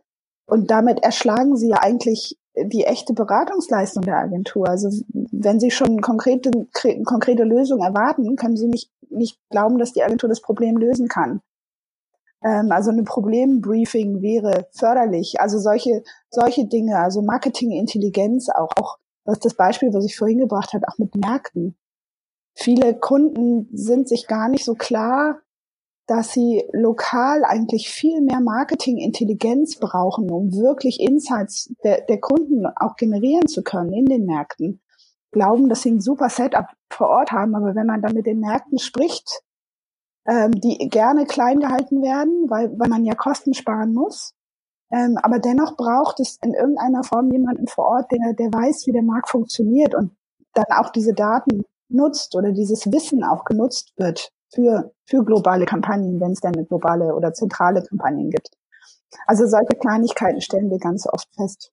[0.45, 4.67] Und damit erschlagen sie ja eigentlich die echte Beratungsleistung der Agentur.
[4.67, 6.51] Also wenn Sie schon konkrete,
[7.05, 11.41] konkrete Lösungen erwarten, können Sie nicht, nicht glauben, dass die Agentur das Problem lösen kann.
[12.43, 15.39] Ähm, also eine Problembriefing wäre förderlich.
[15.39, 20.73] Also solche, solche Dinge, also Marketingintelligenz auch, auch was das Beispiel, was ich vorhin gebracht
[20.73, 21.77] habe, auch mit Märkten.
[22.53, 25.39] Viele Kunden sind sich gar nicht so klar,
[26.11, 32.97] dass sie lokal eigentlich viel mehr Marketingintelligenz brauchen, um wirklich Insights der, der Kunden auch
[32.97, 34.81] generieren zu können in den Märkten.
[35.31, 38.41] Glauben, dass sie ein super Setup vor Ort haben, aber wenn man dann mit den
[38.41, 39.39] Märkten spricht,
[40.27, 44.33] ähm, die gerne klein gehalten werden, weil, weil man ja Kosten sparen muss,
[44.91, 48.91] ähm, aber dennoch braucht es in irgendeiner Form jemanden vor Ort, der, der weiß, wie
[48.91, 50.11] der Markt funktioniert und
[50.55, 56.19] dann auch diese Daten nutzt oder dieses Wissen auch genutzt wird für, für globale Kampagnen,
[56.19, 58.49] wenn es denn eine globale oder zentrale Kampagnen gibt.
[59.27, 61.71] Also solche Kleinigkeiten stellen wir ganz oft fest.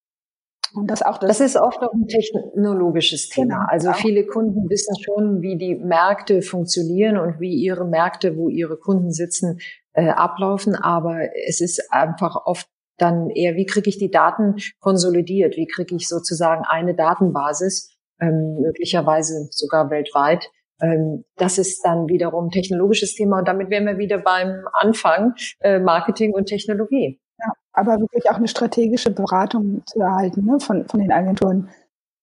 [0.74, 3.54] Und das auch das, das ist oft auch ein technologisches Thema.
[3.54, 3.96] Genau, also auch.
[3.96, 9.10] viele Kunden wissen schon, wie die Märkte funktionieren und wie ihre Märkte, wo ihre Kunden
[9.10, 9.60] sitzen,
[9.94, 10.74] äh, ablaufen.
[10.74, 15.56] Aber es ist einfach oft dann eher, wie kriege ich die Daten konsolidiert?
[15.56, 20.50] Wie kriege ich sozusagen eine Datenbasis, ähm, möglicherweise sogar weltweit,
[21.36, 26.32] das ist dann wiederum technologisches Thema und damit wären wir wieder beim Anfang äh, Marketing
[26.32, 27.20] und Technologie.
[27.38, 31.68] Ja, aber wirklich auch eine strategische Beratung zu erhalten ne, von, von den Agenturen.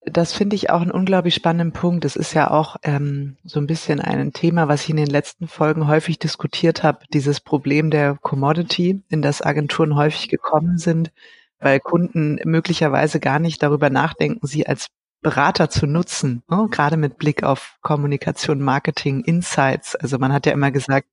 [0.05, 2.05] Das finde ich auch einen unglaublich spannenden Punkt.
[2.05, 5.47] Das ist ja auch ähm, so ein bisschen ein Thema, was ich in den letzten
[5.47, 11.11] Folgen häufig diskutiert habe, dieses Problem der Commodity, in das Agenturen häufig gekommen sind,
[11.59, 14.89] weil Kunden möglicherweise gar nicht darüber nachdenken, sie als
[15.25, 16.67] Berater zu nutzen, ne?
[16.69, 19.95] gerade mit Blick auf Kommunikation, Marketing, Insights.
[19.95, 21.07] Also man hat ja immer gesagt,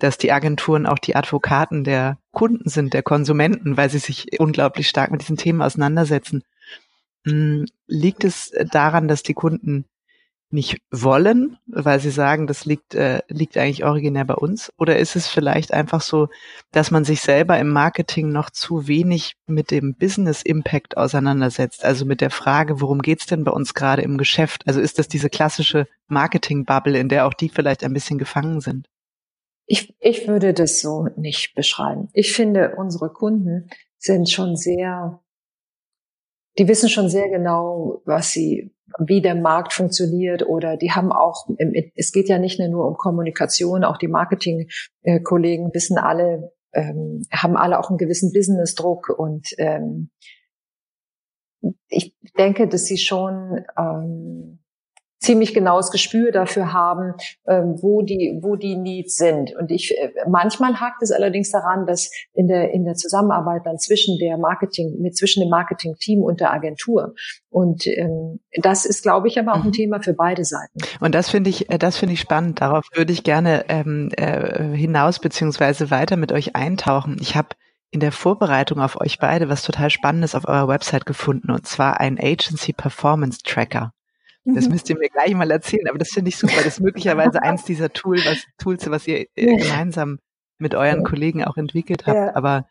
[0.00, 4.88] dass die Agenturen auch die Advokaten der Kunden sind, der Konsumenten, weil sie sich unglaublich
[4.88, 6.42] stark mit diesen Themen auseinandersetzen.
[7.24, 9.84] Hm, liegt es daran, dass die Kunden
[10.54, 14.72] nicht wollen, weil sie sagen, das liegt, äh, liegt eigentlich originär bei uns?
[14.78, 16.28] Oder ist es vielleicht einfach so,
[16.70, 21.84] dass man sich selber im Marketing noch zu wenig mit dem Business Impact auseinandersetzt?
[21.84, 24.62] Also mit der Frage, worum geht's denn bei uns gerade im Geschäft?
[24.66, 28.88] Also ist das diese klassische Marketing-Bubble, in der auch die vielleicht ein bisschen gefangen sind?
[29.66, 32.08] Ich, ich würde das so nicht beschreiben.
[32.12, 35.20] Ich finde, unsere Kunden sind schon sehr,
[36.58, 41.48] die wissen schon sehr genau, was sie wie der Markt funktioniert oder die haben auch,
[41.96, 47.78] es geht ja nicht nur um Kommunikation, auch die Marketing-Kollegen wissen alle, ähm, haben alle
[47.78, 50.10] auch einen gewissen Business-Druck und ähm,
[51.88, 54.53] ich denke, dass sie schon ähm,
[55.24, 57.14] ziemlich genaues Gespür dafür haben,
[57.46, 59.54] ähm, wo die wo die Needs sind.
[59.56, 63.78] Und ich äh, manchmal hakt es allerdings daran, dass in der in der Zusammenarbeit dann
[63.78, 67.14] zwischen der Marketing mit zwischen dem Marketing-Team und der Agentur.
[67.50, 69.72] Und ähm, das ist, glaube ich, aber auch ein mhm.
[69.72, 70.78] Thema für beide Seiten.
[71.00, 72.60] Und das finde ich äh, das finde ich spannend.
[72.60, 77.16] Darauf würde ich gerne ähm, äh, hinaus beziehungsweise weiter mit euch eintauchen.
[77.20, 77.48] Ich habe
[77.90, 82.00] in der Vorbereitung auf euch beide was total Spannendes auf eurer Website gefunden und zwar
[82.00, 83.92] ein Agency Performance Tracker.
[84.44, 84.72] Das mhm.
[84.72, 86.56] müsst ihr mir gleich mal erzählen, aber das finde ich super.
[86.56, 90.18] Das ist möglicherweise eins dieser Tool, was, Tools, was ihr äh, gemeinsam
[90.58, 92.16] mit euren Kollegen auch entwickelt habt.
[92.16, 92.36] Ja.
[92.36, 92.66] Aber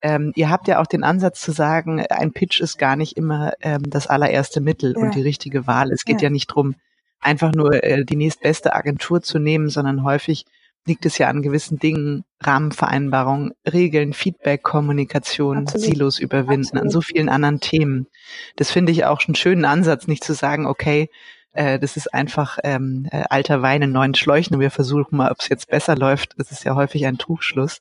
[0.00, 3.52] ähm, ihr habt ja auch den Ansatz zu sagen, ein Pitch ist gar nicht immer
[3.60, 5.02] ähm, das allererste Mittel ja.
[5.02, 5.90] und die richtige Wahl.
[5.90, 6.76] Es geht ja, ja nicht drum,
[7.20, 10.44] einfach nur äh, die nächstbeste Agentur zu nehmen, sondern häufig
[10.88, 15.86] liegt es ja an gewissen Dingen, Rahmenvereinbarungen, Regeln, Feedback, Kommunikation, Absolut.
[15.86, 16.84] Silos überwinden, Absolut.
[16.84, 18.08] an so vielen anderen Themen.
[18.56, 21.08] Das finde ich auch einen schönen Ansatz, nicht zu sagen, okay,
[21.52, 25.30] äh, das ist einfach ähm, äh, alter Wein in neuen Schläuchen und wir versuchen mal,
[25.30, 26.34] ob es jetzt besser läuft.
[26.38, 27.78] Das ist ja häufig ein Trugschluss.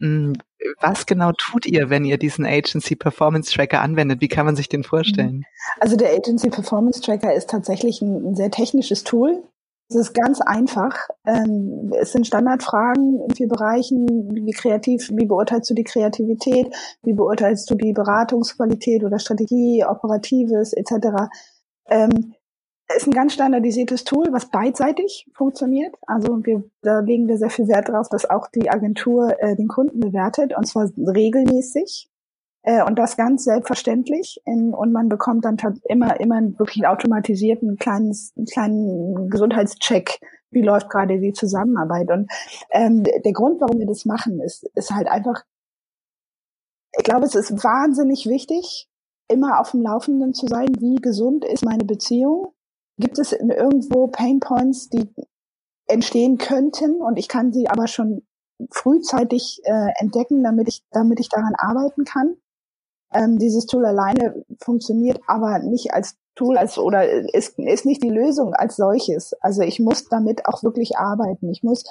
[0.00, 0.34] Hm,
[0.80, 4.20] was genau tut ihr, wenn ihr diesen Agency Performance Tracker anwendet?
[4.20, 5.44] Wie kann man sich den vorstellen?
[5.80, 9.42] Also der Agency Performance Tracker ist tatsächlich ein, ein sehr technisches Tool,
[9.88, 11.08] es ist ganz einfach.
[11.26, 14.06] Ähm, es sind Standardfragen in vier Bereichen.
[14.34, 16.74] Wie kreativ, wie beurteilst du die Kreativität?
[17.02, 21.28] Wie beurteilst du die Beratungsqualität oder Strategie, Operatives etc.?
[21.86, 22.34] Ähm,
[22.94, 25.94] ist ein ganz standardisiertes Tool, was beidseitig funktioniert.
[26.06, 29.68] Also wir, da legen wir sehr viel Wert darauf, dass auch die Agentur äh, den
[29.68, 32.07] Kunden bewertet und zwar regelmäßig.
[32.62, 34.40] Äh, und das ganz selbstverständlich.
[34.44, 38.14] In, und man bekommt dann immer, immer wirklich einen automatisierten kleinen,
[38.50, 40.20] kleinen Gesundheitscheck.
[40.50, 42.10] Wie läuft gerade die Zusammenarbeit?
[42.10, 42.30] Und
[42.70, 45.44] ähm, der Grund, warum wir das machen, ist, ist halt einfach,
[46.96, 48.88] ich glaube, es ist wahnsinnig wichtig,
[49.28, 52.54] immer auf dem Laufenden zu sein, wie gesund ist meine Beziehung.
[52.98, 55.08] Gibt es irgendwo Pain Points, die
[55.86, 58.26] entstehen könnten und ich kann sie aber schon
[58.70, 62.36] frühzeitig äh, entdecken, damit ich, damit ich daran arbeiten kann.
[63.12, 68.10] Ähm, dieses Tool alleine funktioniert aber nicht als Tool als oder ist, ist nicht die
[68.10, 69.34] Lösung als solches.
[69.40, 71.50] Also ich muss damit auch wirklich arbeiten.
[71.50, 71.84] Ich muss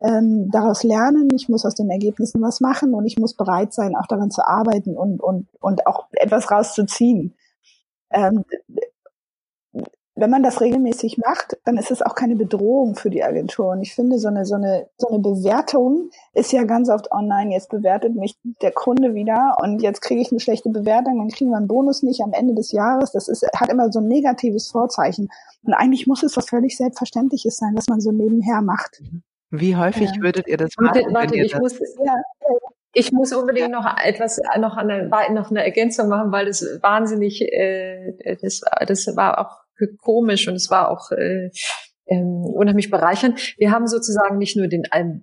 [0.00, 3.94] ähm, daraus lernen, ich muss aus den Ergebnissen was machen und ich muss bereit sein,
[3.96, 7.34] auch daran zu arbeiten und, und, und auch etwas rauszuziehen.
[8.10, 8.44] Ähm,
[10.20, 13.70] wenn man das regelmäßig macht, dann ist es auch keine Bedrohung für die Agentur.
[13.70, 17.52] Und ich finde, so eine, so eine, so eine Bewertung ist ja ganz oft online.
[17.52, 21.50] Jetzt bewertet mich der Kunde wieder und jetzt kriege ich eine schlechte Bewertung, dann kriegen
[21.50, 23.12] wir einen Bonus nicht am Ende des Jahres.
[23.12, 25.28] Das ist, hat immer so ein negatives Vorzeichen.
[25.64, 29.02] Und eigentlich muss es was völlig Selbstverständliches sein, was man so nebenher macht.
[29.50, 30.22] Wie häufig ja.
[30.22, 30.94] würdet ihr das machen?
[30.94, 32.14] Warte, warte ich, das muss, ja,
[32.92, 38.36] ich muss unbedingt noch etwas, noch eine, noch eine Ergänzung machen, weil das wahnsinnig, äh,
[38.40, 39.60] das, das war auch
[39.98, 41.50] komisch und es war auch äh,
[42.10, 43.54] ähm, unheimlich bereichernd.
[43.56, 44.82] Wir haben sozusagen nicht nur den,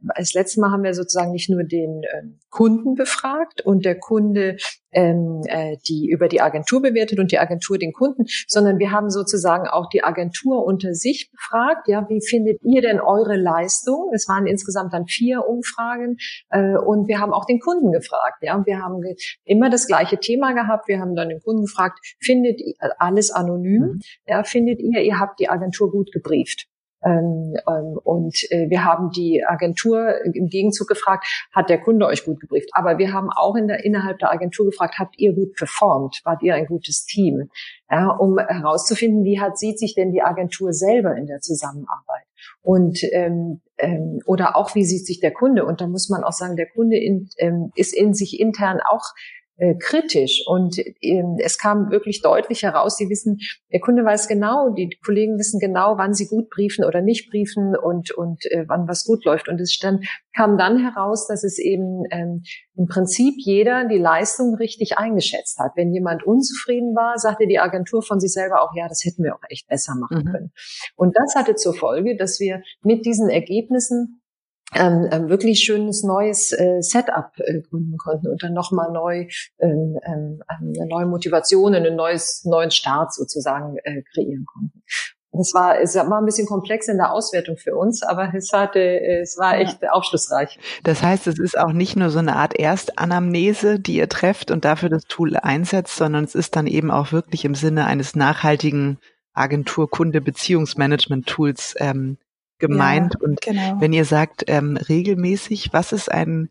[0.09, 4.57] als letztes Mal haben wir sozusagen nicht nur den ähm, Kunden befragt und der Kunde
[4.97, 9.11] ähm, äh, die über die Agentur bewertet und die Agentur den Kunden, sondern wir haben
[9.11, 11.87] sozusagen auch die Agentur unter sich befragt.
[11.87, 14.09] Ja, wie findet ihr denn eure Leistung?
[14.13, 16.17] Es waren insgesamt dann vier Umfragen
[16.49, 18.41] äh, und wir haben auch den Kunden gefragt.
[18.41, 19.03] Ja, und wir haben
[19.45, 20.87] immer das gleiche Thema gehabt.
[20.87, 23.81] Wir haben dann den Kunden gefragt: Findet ihr alles anonym?
[23.81, 23.99] Mhm.
[24.25, 26.67] Ja, findet ihr, ihr habt die Agentur gut gebrieft?
[27.03, 32.25] Ähm, ähm, und äh, wir haben die Agentur im Gegenzug gefragt, hat der Kunde euch
[32.25, 32.69] gut gebrieft?
[32.73, 36.21] Aber wir haben auch in der, innerhalb der Agentur gefragt, habt ihr gut performt?
[36.23, 37.49] Wart ihr ein gutes Team?
[37.89, 42.25] Ja, um herauszufinden, wie hat, sieht sich denn die Agentur selber in der Zusammenarbeit?
[42.61, 45.65] Und ähm, ähm, oder auch wie sieht sich der Kunde?
[45.65, 49.13] Und da muss man auch sagen, der Kunde in, ähm, ist in sich intern auch
[49.57, 53.39] äh, kritisch und äh, es kam wirklich deutlich heraus, sie wissen,
[53.71, 57.75] der Kunde weiß genau, die Kollegen wissen genau, wann sie gut briefen oder nicht briefen
[57.75, 59.49] und, und äh, wann was gut läuft.
[59.49, 60.01] Und es dann,
[60.35, 62.43] kam dann heraus, dass es eben ähm,
[62.75, 65.71] im Prinzip jeder die Leistung richtig eingeschätzt hat.
[65.75, 69.35] Wenn jemand unzufrieden war, sagte die Agentur von sich selber auch, ja, das hätten wir
[69.35, 70.31] auch echt besser machen mhm.
[70.31, 70.51] können.
[70.95, 74.21] Und das hatte zur Folge, dass wir mit diesen Ergebnissen
[74.75, 79.27] ähm, ähm, wirklich schönes neues äh, Setup äh, gründen konnten und dann nochmal neu
[79.59, 84.83] ähm, ähm, eine neue Motivation, einen neues, neuen Start sozusagen äh, kreieren konnten.
[85.31, 88.79] Das war, es war ein bisschen komplex in der Auswertung für uns, aber es hatte,
[88.79, 89.91] es war echt ja.
[89.91, 90.57] aufschlussreich.
[90.83, 94.65] Das heißt, es ist auch nicht nur so eine Art Erstanamnese, die ihr trefft und
[94.65, 98.97] dafür das Tool einsetzt, sondern es ist dann eben auch wirklich im Sinne eines nachhaltigen
[99.33, 102.17] Agentur-Kunde-Beziehungsmanagement-Tools ähm,
[102.59, 103.15] gemeint.
[103.19, 103.79] Ja, und genau.
[103.79, 106.49] wenn ihr sagt ähm, regelmäßig, was ist ein,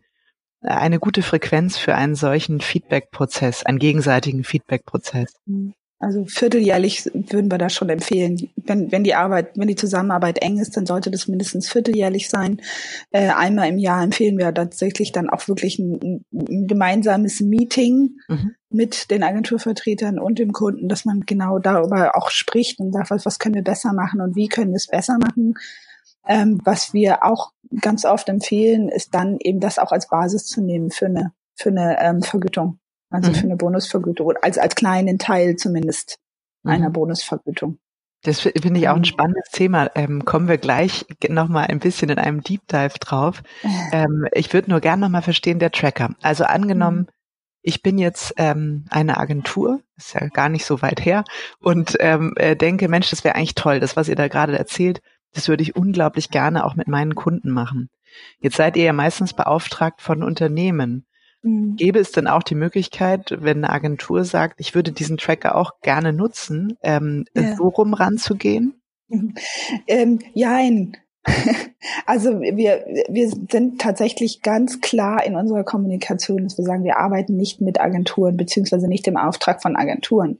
[0.61, 5.33] eine gute Frequenz für einen solchen Feedback-Prozess, einen gegenseitigen Feedback-Prozess?
[5.99, 8.49] Also vierteljährlich würden wir da schon empfehlen.
[8.55, 12.61] Wenn, wenn die Arbeit, wenn die Zusammenarbeit eng ist, dann sollte das mindestens vierteljährlich sein.
[13.09, 18.51] Äh, einmal im Jahr empfehlen wir tatsächlich dann auch wirklich ein, ein gemeinsames Meeting mhm.
[18.69, 23.25] mit den Agenturvertretern und dem Kunden, dass man genau darüber auch spricht und sagt, was,
[23.25, 25.55] was können wir besser machen und wie können wir es besser machen.
[26.27, 30.61] Ähm, was wir auch ganz oft empfehlen, ist dann eben das auch als Basis zu
[30.61, 32.79] nehmen für eine, für eine ähm, Vergütung.
[33.09, 33.35] Also mhm.
[33.35, 36.19] für eine Bonusvergütung, als, als kleinen Teil zumindest
[36.63, 36.71] mhm.
[36.71, 37.79] einer Bonusvergütung.
[38.23, 39.05] Das finde ich auch ein mhm.
[39.05, 39.89] spannendes Thema.
[39.95, 43.43] Ähm, kommen wir gleich nochmal ein bisschen in einem Deep Dive drauf.
[43.91, 46.15] Ähm, ich würde nur gerne nochmal verstehen, der Tracker.
[46.21, 47.07] Also angenommen, mhm.
[47.61, 51.23] ich bin jetzt ähm, eine Agentur, ist ja gar nicht so weit her,
[51.59, 55.01] und ähm, äh, denke, Mensch, das wäre eigentlich toll, das, was ihr da gerade erzählt,
[55.37, 57.89] das würde ich unglaublich gerne auch mit meinen Kunden machen.
[58.39, 61.05] Jetzt seid ihr ja meistens beauftragt von Unternehmen.
[61.43, 61.75] Mhm.
[61.75, 65.79] Gäbe es denn auch die Möglichkeit, wenn eine Agentur sagt, ich würde diesen Tracker auch
[65.81, 67.55] gerne nutzen, ähm, ja.
[67.55, 68.81] so rum ranzugehen?
[69.09, 69.35] Mhm.
[69.87, 70.97] Ähm, jein.
[72.05, 77.35] Also wir, wir sind tatsächlich ganz klar in unserer Kommunikation, dass wir sagen, wir arbeiten
[77.35, 80.39] nicht mit Agenturen, beziehungsweise nicht im Auftrag von Agenturen.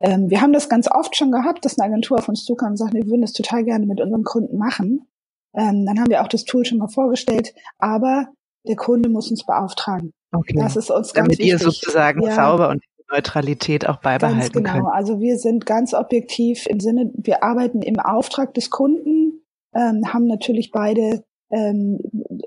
[0.00, 2.76] Ähm, wir haben das ganz oft schon gehabt, dass eine Agentur auf uns zukam und
[2.76, 5.06] sagt, wir würden das total gerne mit unseren Kunden machen.
[5.54, 8.28] Ähm, dann haben wir auch das Tool schon mal vorgestellt, aber
[8.66, 10.12] der Kunde muss uns beauftragen.
[10.32, 10.54] Okay.
[10.56, 11.46] Das ist uns ganz Damit wichtig.
[11.46, 12.34] ihr sozusagen ja.
[12.34, 14.72] sauber und Neutralität auch beibehalten ganz genau.
[14.72, 14.94] Könnt.
[14.94, 19.42] Also wir sind ganz objektiv im Sinne, wir arbeiten im Auftrag des Kunden,
[19.74, 21.98] ähm, haben natürlich beide ähm,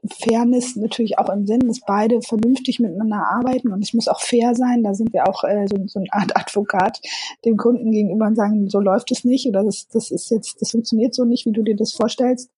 [0.08, 4.56] Fairness natürlich auch im Sinn, dass beide vernünftig miteinander arbeiten und es muss auch fair
[4.56, 4.84] sein.
[4.84, 7.02] Da sind wir auch äh, so, so eine Art Advokat
[7.46, 10.72] dem Kunden gegenüber und sagen, so läuft es nicht oder das, das ist jetzt, das
[10.72, 12.50] funktioniert so nicht, wie du dir das vorstellst.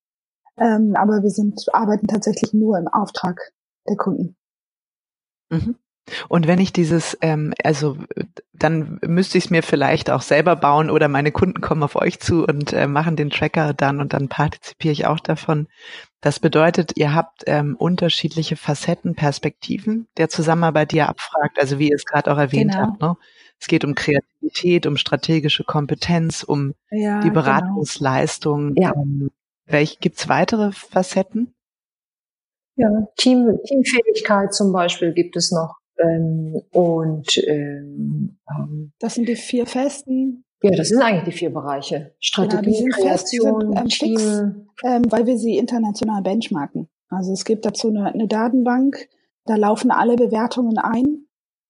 [0.57, 3.53] Ähm, aber wir sind arbeiten tatsächlich nur im Auftrag
[3.89, 4.35] der Kunden.
[5.49, 5.75] Mhm.
[6.29, 7.97] Und wenn ich dieses, ähm, also
[8.53, 12.19] dann müsste ich es mir vielleicht auch selber bauen oder meine Kunden kommen auf euch
[12.19, 15.67] zu und äh, machen den Tracker dann und dann partizipiere ich auch davon.
[16.21, 21.89] Das bedeutet, ihr habt ähm, unterschiedliche Facetten, Perspektiven der Zusammenarbeit, die ihr abfragt, also wie
[21.89, 22.83] ihr es gerade auch erwähnt genau.
[22.83, 23.01] habt.
[23.01, 23.15] Ne?
[23.59, 27.41] Es geht um Kreativität, um strategische Kompetenz, um ja, die genau.
[27.41, 28.75] Beratungsleistung.
[28.75, 28.87] Genau.
[28.87, 28.93] Ja.
[28.95, 29.31] Ähm,
[29.65, 31.53] welch, gibt's weitere Facetten?
[32.75, 35.75] Ja, Team, Teamfähigkeit zum Beispiel gibt es noch.
[35.99, 40.43] Ähm, und ähm, ähm, das sind die vier festen.
[40.61, 42.15] Ja, das sind eigentlich die vier Bereiche.
[42.19, 43.89] Strategie, genau, Kreation, sind, ähm.
[43.89, 44.23] Fix,
[44.83, 46.89] ähm, weil wir sie international benchmarken.
[47.09, 49.07] Also es gibt dazu eine, eine Datenbank,
[49.45, 51.27] da laufen alle Bewertungen ein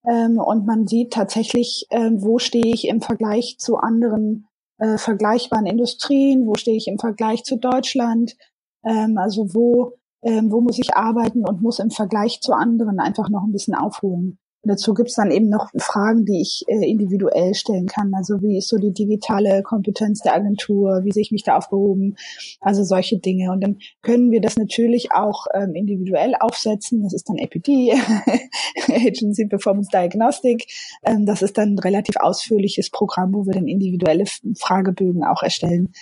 [0.08, 5.66] ähm, und man sieht tatsächlich, ähm, wo stehe ich im Vergleich zu anderen äh, vergleichbaren
[5.66, 8.36] Industrien, wo stehe ich im Vergleich zu Deutschland,
[8.84, 9.94] ähm, also wo
[10.26, 13.76] ähm, wo muss ich arbeiten und muss im Vergleich zu anderen einfach noch ein bisschen
[13.76, 14.40] aufholen.
[14.64, 18.12] Und dazu gibt's dann eben noch Fragen, die ich äh, individuell stellen kann.
[18.16, 21.02] Also wie ist so die digitale Kompetenz der Agentur?
[21.04, 22.16] Wie sehe ich mich da aufgehoben?
[22.62, 23.52] Also solche Dinge.
[23.52, 27.04] Und dann können wir das natürlich auch ähm, individuell aufsetzen.
[27.04, 27.94] Das ist dann APD,
[28.88, 30.66] Agency Performance Diagnostic.
[31.04, 34.26] Ähm, das ist dann ein relativ ausführliches Programm, wo wir dann individuelle
[34.58, 35.94] Fragebögen auch erstellen.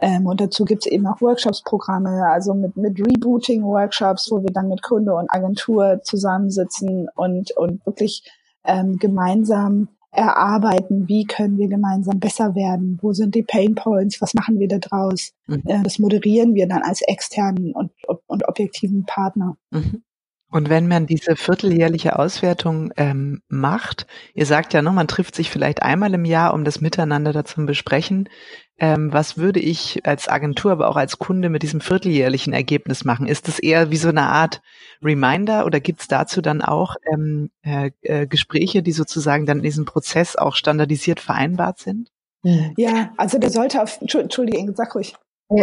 [0.00, 4.82] Ähm, und dazu gibt's eben auch Workshops-Programme, also mit, mit Rebooting-Workshops, wo wir dann mit
[4.82, 8.24] Kunde und Agentur zusammensitzen und, und wirklich
[8.64, 14.34] ähm, gemeinsam erarbeiten, wie können wir gemeinsam besser werden, wo sind die Pain Points, was
[14.34, 15.32] machen wir da draus.
[15.46, 15.62] Mhm.
[15.66, 17.92] Äh, das moderieren wir dann als externen und,
[18.26, 19.56] und objektiven Partner.
[19.70, 20.02] Mhm.
[20.50, 25.48] Und wenn man diese vierteljährliche Auswertung ähm, macht, ihr sagt ja, ne, man trifft sich
[25.48, 28.28] vielleicht einmal im Jahr, um das Miteinander dazu besprechen.
[28.76, 33.28] Ähm, was würde ich als Agentur, aber auch als Kunde mit diesem vierteljährlichen Ergebnis machen?
[33.28, 34.60] Ist das eher wie so eine Art
[35.02, 39.64] Reminder oder gibt es dazu dann auch ähm, äh, äh, Gespräche, die sozusagen dann in
[39.64, 42.10] diesem Prozess auch standardisiert vereinbart sind?
[42.42, 45.14] Ja, also der sollte auf, Entschuldige, sag ruhig.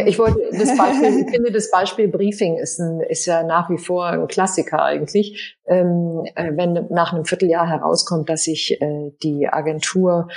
[0.05, 3.77] Ich wollte das Beispiel, ich finde das Beispiel Briefing ist, ein, ist ja nach wie
[3.77, 5.57] vor ein Klassiker eigentlich.
[5.65, 10.27] Ähm, äh, wenn nach einem Vierteljahr herauskommt, dass sich äh, die Agentur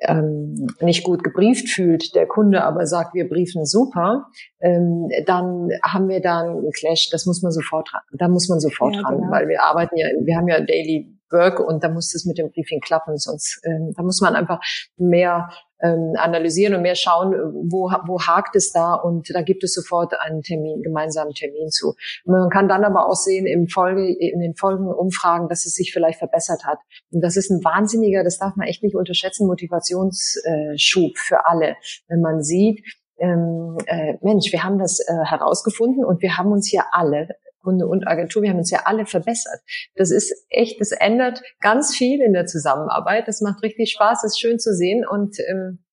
[0.00, 4.26] ähm, nicht gut gebrieft fühlt, der Kunde aber sagt, wir briefen super,
[4.60, 7.08] ähm, dann haben wir da einen Clash.
[7.10, 9.30] Das muss man sofort, da muss man sofort ja, ran, genau.
[9.30, 12.50] weil wir arbeiten ja, wir haben ja Daily Work und da muss es mit dem
[12.50, 14.60] Briefing klappen, sonst ähm, da muss man einfach
[14.96, 15.50] mehr
[15.80, 17.32] ähm, analysieren und mehr schauen,
[17.70, 21.94] wo, wo hakt es da und da gibt es sofort einen Termin, gemeinsamen Termin zu.
[22.24, 25.92] Man kann dann aber auch sehen im Folge, in den folgenden Umfragen, dass es sich
[25.92, 26.78] vielleicht verbessert hat.
[27.12, 31.76] Und das ist ein wahnsinniger, das darf man echt nicht unterschätzen, Motivationsschub für alle,
[32.08, 32.82] wenn man sieht,
[33.20, 37.28] ähm, äh, Mensch, wir haben das äh, herausgefunden und wir haben uns hier alle
[37.68, 39.60] Kunde und Agentur, wir haben uns ja alle verbessert.
[39.94, 43.28] Das ist echt, das ändert ganz viel in der Zusammenarbeit.
[43.28, 45.84] Das macht richtig Spaß, ist schön zu sehen und ähm,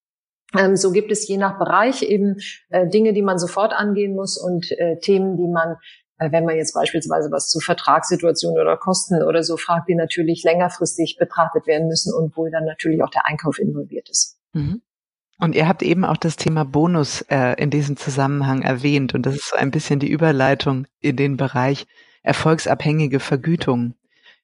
[0.57, 2.38] ähm, so gibt es je nach Bereich eben
[2.69, 5.76] äh, Dinge, die man sofort angehen muss und äh, Themen, die man
[6.17, 10.45] äh, wenn man jetzt beispielsweise was zu Vertragssituationen oder Kosten oder so fragt, die natürlich
[10.45, 14.39] längerfristig betrachtet werden müssen und wo dann natürlich auch der Einkauf involviert ist.
[14.53, 14.82] Mhm.
[15.38, 19.14] Und ihr habt eben auch das Thema Bonus äh, in diesem Zusammenhang erwähnt.
[19.14, 21.88] Und das ist so ein bisschen die Überleitung in den Bereich
[22.24, 23.96] erfolgsabhängige Vergütung.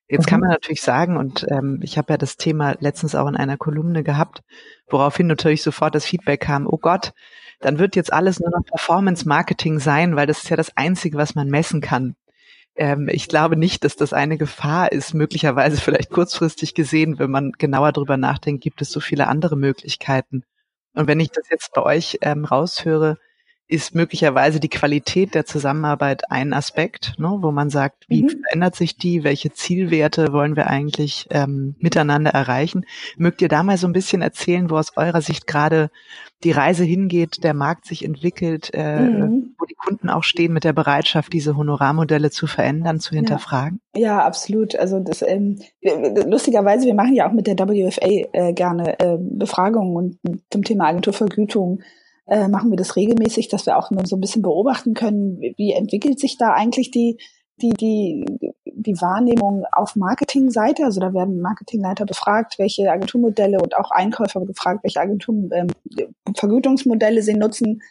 [0.09, 0.47] Jetzt kann mhm.
[0.47, 4.03] man natürlich sagen, und ähm, ich habe ja das Thema letztens auch in einer Kolumne
[4.03, 4.41] gehabt,
[4.89, 7.13] woraufhin natürlich sofort das Feedback kam, oh Gott,
[7.61, 11.17] dann wird jetzt alles nur noch Performance Marketing sein, weil das ist ja das Einzige,
[11.17, 12.15] was man messen kann.
[12.75, 17.53] Ähm, ich glaube nicht, dass das eine Gefahr ist, möglicherweise vielleicht kurzfristig gesehen, wenn man
[17.53, 20.43] genauer drüber nachdenkt, gibt es so viele andere Möglichkeiten.
[20.93, 23.17] Und wenn ich das jetzt bei euch ähm, raushöre,
[23.71, 28.29] ist möglicherweise die Qualität der Zusammenarbeit ein Aspekt, ne, wo man sagt, wie mhm.
[28.29, 32.85] verändert sich die, welche Zielwerte wollen wir eigentlich ähm, miteinander erreichen.
[33.15, 35.89] Mögt ihr da mal so ein bisschen erzählen, wo aus eurer Sicht gerade
[36.43, 39.55] die Reise hingeht, der Markt sich entwickelt, äh, mhm.
[39.57, 43.79] wo die Kunden auch stehen mit der Bereitschaft, diese Honorarmodelle zu verändern, zu hinterfragen?
[43.95, 44.75] Ja, ja absolut.
[44.75, 49.95] Also das ähm, lustigerweise, wir machen ja auch mit der WFA äh, gerne äh, Befragungen
[49.95, 51.79] und zum Thema Agenturvergütung
[52.31, 56.17] äh, machen wir das regelmäßig, dass wir auch so ein bisschen beobachten können, wie entwickelt
[56.17, 57.17] sich da eigentlich die,
[57.61, 58.23] die, die,
[58.63, 60.85] die Wahrnehmung auf Marketingseite.
[60.85, 67.33] Also da werden Marketingleiter befragt, welche Agenturmodelle und auch Einkäufer gefragt, welche Agenturvergütungsmodelle ähm, sie
[67.33, 67.81] nutzen.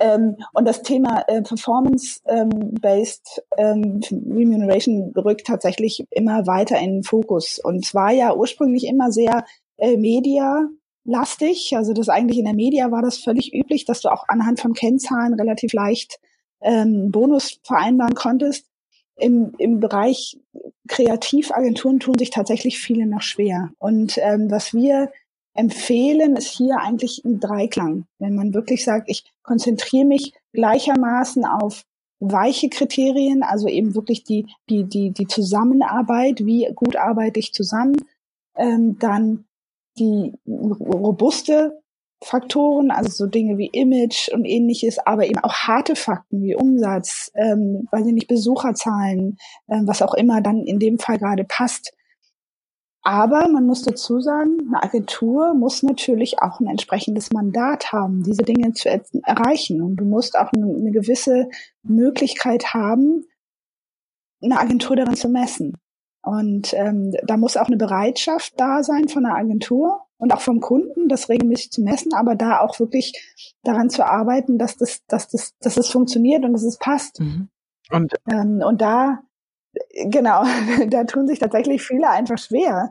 [0.00, 7.60] Ähm, und das Thema äh, Performance-Based ähm, Remuneration rückt tatsächlich immer weiter in den Fokus.
[7.62, 9.44] Und zwar ja ursprünglich immer sehr
[9.76, 10.66] äh, Media
[11.06, 11.72] lastig.
[11.76, 14.74] Also das eigentlich in der Media war das völlig üblich, dass du auch anhand von
[14.74, 16.18] Kennzahlen relativ leicht
[16.60, 18.66] ähm, Bonus vereinbaren konntest.
[19.18, 20.38] Im, im Bereich
[20.88, 23.70] Kreativagenturen tun sich tatsächlich viele noch schwer.
[23.78, 25.10] Und ähm, was wir
[25.54, 28.04] empfehlen, ist hier eigentlich ein Dreiklang.
[28.18, 31.84] Wenn man wirklich sagt, ich konzentriere mich gleichermaßen auf
[32.20, 37.96] weiche Kriterien, also eben wirklich die, die, die, die Zusammenarbeit, wie gut arbeite ich zusammen,
[38.56, 39.46] ähm, dann
[39.98, 41.80] die robuste
[42.24, 47.30] Faktoren, also so Dinge wie Image und ähnliches, aber eben auch harte Fakten wie Umsatz,
[47.34, 49.36] ähm, weil sie nicht Besucherzahlen,
[49.68, 51.92] ähm, was auch immer dann in dem Fall gerade passt.
[53.02, 58.42] Aber man muss dazu sagen, eine Agentur muss natürlich auch ein entsprechendes Mandat haben, diese
[58.42, 59.80] Dinge zu er erreichen.
[59.80, 61.48] Und du musst auch eine, eine gewisse
[61.84, 63.24] Möglichkeit haben,
[64.42, 65.76] eine Agentur daran zu messen.
[66.26, 70.60] Und ähm, da muss auch eine Bereitschaft da sein von der Agentur und auch vom
[70.60, 73.12] Kunden, das regelmäßig zu messen, aber da auch wirklich
[73.62, 77.20] daran zu arbeiten, dass das, dass das, dass es funktioniert und dass es passt.
[77.20, 77.48] Mhm.
[77.92, 79.20] Und, ähm, und da,
[79.92, 80.42] genau,
[80.88, 82.90] da tun sich tatsächlich viele einfach schwer.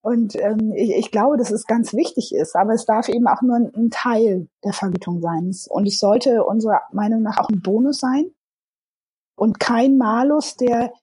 [0.00, 3.42] Und ähm, ich, ich glaube, dass es ganz wichtig ist, aber es darf eben auch
[3.42, 5.54] nur ein, ein Teil der Vergütung sein.
[5.68, 8.30] Und es sollte unserer Meinung nach auch ein Bonus sein
[9.36, 10.94] und kein Malus, der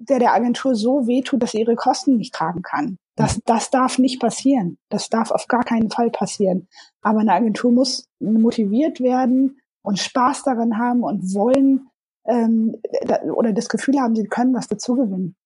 [0.00, 2.98] der der Agentur so wehtut, dass sie ihre Kosten nicht tragen kann.
[3.16, 3.42] Das, mhm.
[3.46, 4.78] das darf nicht passieren.
[4.88, 6.68] Das darf auf gar keinen Fall passieren.
[7.02, 11.88] Aber eine Agentur muss motiviert werden und Spaß daran haben und wollen
[12.26, 12.76] ähm,
[13.34, 15.36] oder das Gefühl haben, sie können was dazugewinnen.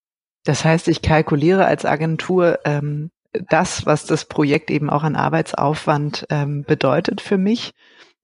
[0.45, 3.11] Das heißt, ich kalkuliere als Agentur ähm,
[3.49, 7.73] das, was das Projekt eben auch an Arbeitsaufwand ähm, bedeutet für mich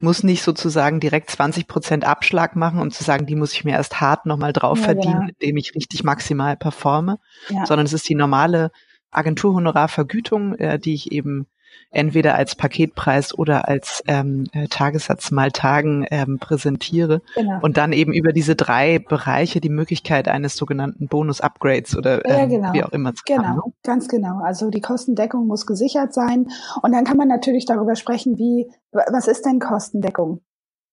[0.00, 3.72] muss nicht sozusagen direkt 20 Prozent Abschlag machen und zu sagen, die muss ich mir
[3.72, 5.32] erst hart nochmal drauf ja, verdienen, genau.
[5.38, 7.18] indem ich richtig maximal performe,
[7.50, 7.66] ja.
[7.66, 8.70] sondern es ist die normale
[9.10, 11.46] Agenturhonorarvergütung, äh, die ich eben
[11.90, 17.58] entweder als Paketpreis oder als ähm, äh, Tagessatz mal Tagen ähm, präsentiere genau.
[17.62, 22.46] und dann eben über diese drei Bereiche die Möglichkeit eines sogenannten Bonus-Upgrades oder ähm, ja,
[22.46, 22.72] genau.
[22.72, 23.56] wie auch immer zu Genau, haben.
[23.56, 23.72] Ne?
[23.82, 24.40] ganz genau.
[24.42, 26.48] Also die Kostendeckung muss gesichert sein
[26.82, 30.40] und dann kann man natürlich darüber sprechen, wie was ist denn Kostendeckung?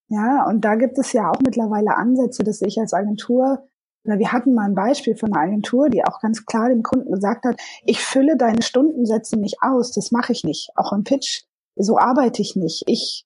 [0.09, 3.67] Ja, und da gibt es ja auch mittlerweile Ansätze, dass ich als Agentur
[4.15, 7.45] wir hatten mal ein Beispiel von einer Agentur, die auch ganz klar dem Kunden gesagt
[7.45, 10.69] hat, ich fülle deine Stundensätze nicht aus, das mache ich nicht.
[10.75, 11.43] Auch im Pitch,
[11.75, 12.83] so arbeite ich nicht.
[12.87, 13.25] Ich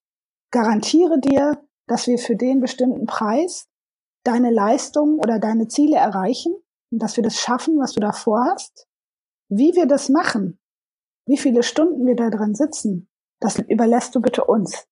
[0.49, 3.67] garantiere dir, dass wir für den bestimmten Preis
[4.23, 6.55] deine Leistung oder deine Ziele erreichen
[6.91, 8.87] und dass wir das schaffen, was du da vorhast.
[9.49, 10.59] Wie wir das machen,
[11.27, 13.07] wie viele Stunden wir da drin sitzen,
[13.39, 14.87] das überlässt du bitte uns.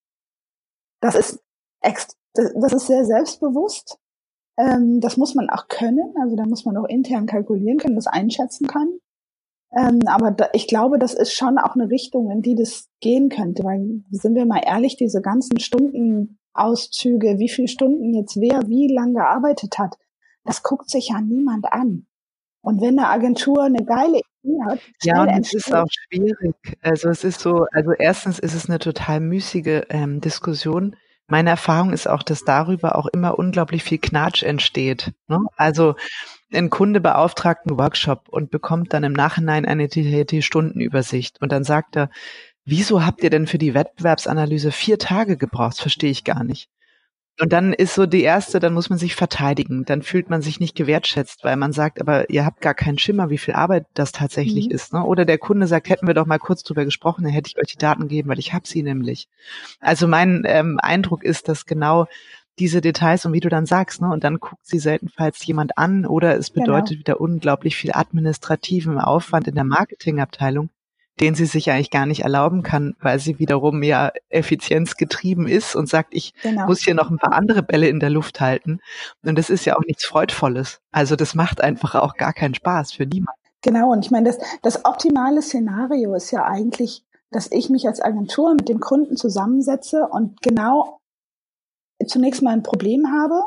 [1.01, 1.41] Das ist,
[1.81, 3.99] das ist sehr selbstbewusst
[4.59, 6.13] ähm, das muss man auch können.
[6.21, 8.99] Also da muss man auch intern kalkulieren können, das einschätzen können.
[9.71, 13.29] Ähm, aber da, ich glaube, das ist schon auch eine Richtung, in die das gehen
[13.29, 13.63] könnte.
[13.63, 19.13] Weil, sind wir mal ehrlich, diese ganzen Stundenauszüge, wie viele Stunden jetzt wer wie lang
[19.13, 19.97] gearbeitet hat,
[20.43, 22.07] das guckt sich ja niemand an.
[22.61, 26.55] Und wenn eine Agentur eine geile Idee hat, ja, und es ist auch schwierig.
[26.81, 30.95] Also es ist so, also erstens ist es eine total müßige ähm, Diskussion
[31.29, 35.13] meine Erfahrung ist auch, dass darüber auch immer unglaublich viel Knatsch entsteht.
[35.27, 35.39] Ne?
[35.55, 35.95] Also
[36.51, 41.95] ein Kunde beauftragt einen Workshop und bekommt dann im Nachhinein eine TT-Stundenübersicht und dann sagt
[41.95, 42.09] er,
[42.65, 45.73] wieso habt ihr denn für die Wettbewerbsanalyse vier Tage gebraucht?
[45.73, 46.69] Das verstehe ich gar nicht.
[47.41, 49.85] Und dann ist so die erste, dann muss man sich verteidigen.
[49.85, 53.29] Dann fühlt man sich nicht gewertschätzt, weil man sagt, aber ihr habt gar keinen Schimmer,
[53.29, 54.71] wie viel Arbeit das tatsächlich mhm.
[54.71, 54.93] ist.
[54.93, 55.03] Ne?
[55.03, 57.71] Oder der Kunde sagt, hätten wir doch mal kurz drüber gesprochen, dann hätte ich euch
[57.71, 59.29] die Daten gegeben, weil ich habe sie nämlich.
[59.79, 62.07] Also mein ähm, Eindruck ist, dass genau
[62.59, 66.05] diese Details und wie du dann sagst, ne, und dann guckt sie seltenfalls jemand an
[66.05, 66.65] oder es genau.
[66.65, 66.99] bedeutet genau.
[66.99, 70.69] wieder unglaublich viel administrativen Aufwand in der Marketingabteilung,
[71.19, 75.89] den sie sich eigentlich gar nicht erlauben kann, weil sie wiederum ja effizienzgetrieben ist und
[75.89, 76.65] sagt, ich genau.
[76.65, 78.79] muss hier noch ein paar andere Bälle in der Luft halten.
[79.23, 80.79] Und das ist ja auch nichts Freudvolles.
[80.91, 83.39] Also das macht einfach auch gar keinen Spaß für niemanden.
[83.61, 88.01] Genau, und ich meine, das, das optimale Szenario ist ja eigentlich, dass ich mich als
[88.01, 90.99] Agentur mit dem Kunden zusammensetze und genau
[92.07, 93.43] zunächst mal ein Problem habe.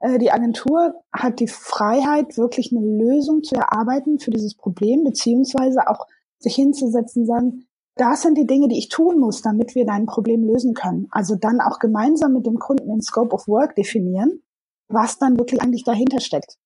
[0.00, 5.88] Äh, die Agentur hat die Freiheit, wirklich eine Lösung zu erarbeiten für dieses Problem, beziehungsweise
[5.88, 6.06] auch
[6.44, 7.66] sich hinzusetzen, sagen,
[7.96, 11.06] das sind die Dinge, die ich tun muss, damit wir dein Problem lösen können.
[11.10, 14.42] Also dann auch gemeinsam mit dem Kunden den Scope of Work definieren,
[14.88, 16.56] was dann wirklich eigentlich dahinter steckt.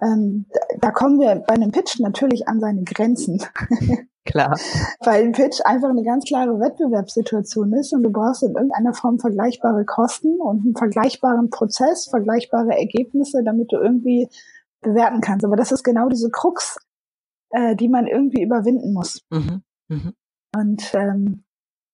[0.00, 0.46] Ähm,
[0.80, 3.42] da kommen wir bei einem Pitch natürlich an seine Grenzen.
[4.24, 4.58] Klar.
[5.00, 9.18] Weil ein Pitch einfach eine ganz klare Wettbewerbssituation ist und du brauchst in irgendeiner Form
[9.18, 14.28] vergleichbare Kosten und einen vergleichbaren Prozess, vergleichbare Ergebnisse, damit du irgendwie
[14.82, 15.46] bewerten kannst.
[15.46, 16.76] Aber das ist genau diese Krux
[17.50, 19.22] äh, die man irgendwie überwinden muss.
[19.30, 19.62] Mhm.
[19.88, 20.12] Mhm.
[20.54, 21.44] Und ähm,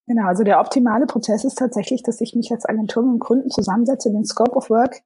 [0.07, 3.49] genau, also der optimale Prozess ist tatsächlich, dass ich mich als Agentur mit dem Kunden
[3.49, 5.01] zusammensetze, den Scope of Work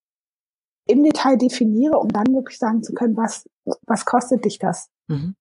[0.88, 3.48] im Detail definiere, um dann wirklich sagen zu können, was,
[3.86, 4.90] was kostet dich das?
[5.08, 5.36] Mhm.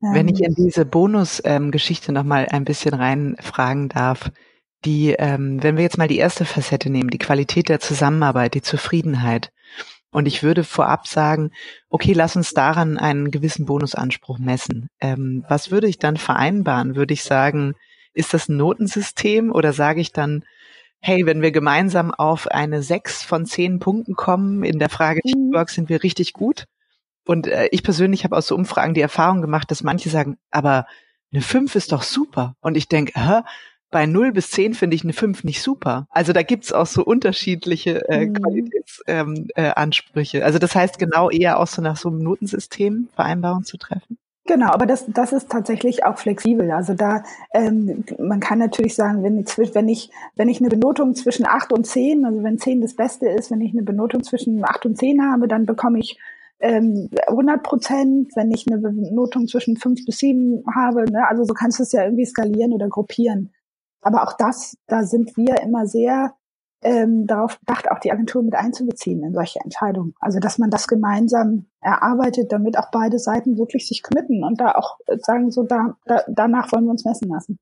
[0.00, 4.30] Wenn ich in diese Bonus-Geschichte ähm, nochmal ein bisschen reinfragen darf,
[4.84, 8.62] die, ähm, wenn wir jetzt mal die erste Facette nehmen, die Qualität der Zusammenarbeit, die
[8.62, 9.52] Zufriedenheit,
[10.10, 11.50] und ich würde vorab sagen,
[11.88, 14.88] okay, lass uns daran einen gewissen Bonusanspruch messen.
[15.00, 16.96] Ähm, was würde ich dann vereinbaren?
[16.96, 17.74] Würde ich sagen,
[18.14, 20.44] ist das ein Notensystem oder sage ich dann,
[21.00, 25.30] hey, wenn wir gemeinsam auf eine sechs von zehn Punkten kommen in der Frage mhm.
[25.30, 26.64] Teamwork, sind wir richtig gut?
[27.26, 30.86] Und äh, ich persönlich habe aus so Umfragen die Erfahrung gemacht, dass manche sagen, aber
[31.32, 32.54] eine fünf ist doch super.
[32.60, 33.40] Und ich denke, hä,
[33.96, 36.06] bei 0 bis 10 finde ich eine 5 nicht super.
[36.10, 38.34] Also da gibt's auch so unterschiedliche äh, mhm.
[38.34, 40.36] Qualitätsansprüche.
[40.36, 43.78] Ähm, äh, also das heißt genau eher auch so nach so einem Notensystem Vereinbarungen zu
[43.78, 44.18] treffen.
[44.44, 46.72] Genau, aber das, das ist tatsächlich auch flexibel.
[46.72, 47.24] Also da,
[47.54, 51.72] ähm, man kann natürlich sagen, wenn ich, wenn ich, wenn ich eine Benotung zwischen 8
[51.72, 54.98] und 10, also wenn 10 das Beste ist, wenn ich eine Benotung zwischen 8 und
[54.98, 56.18] 10 habe, dann bekomme ich
[56.60, 61.10] ähm, 100 Prozent, wenn ich eine Benotung zwischen 5 bis 7 habe.
[61.10, 61.26] Ne?
[61.26, 63.52] Also so kannst du es ja irgendwie skalieren oder gruppieren.
[64.06, 66.36] Aber auch das, da sind wir immer sehr
[66.80, 70.14] ähm, darauf bedacht, auch die Agentur mit einzubeziehen in solche Entscheidungen.
[70.20, 74.76] Also dass man das gemeinsam erarbeitet, damit auch beide Seiten wirklich sich committen und da
[74.76, 77.58] auch sagen, so da, da danach wollen wir uns messen lassen.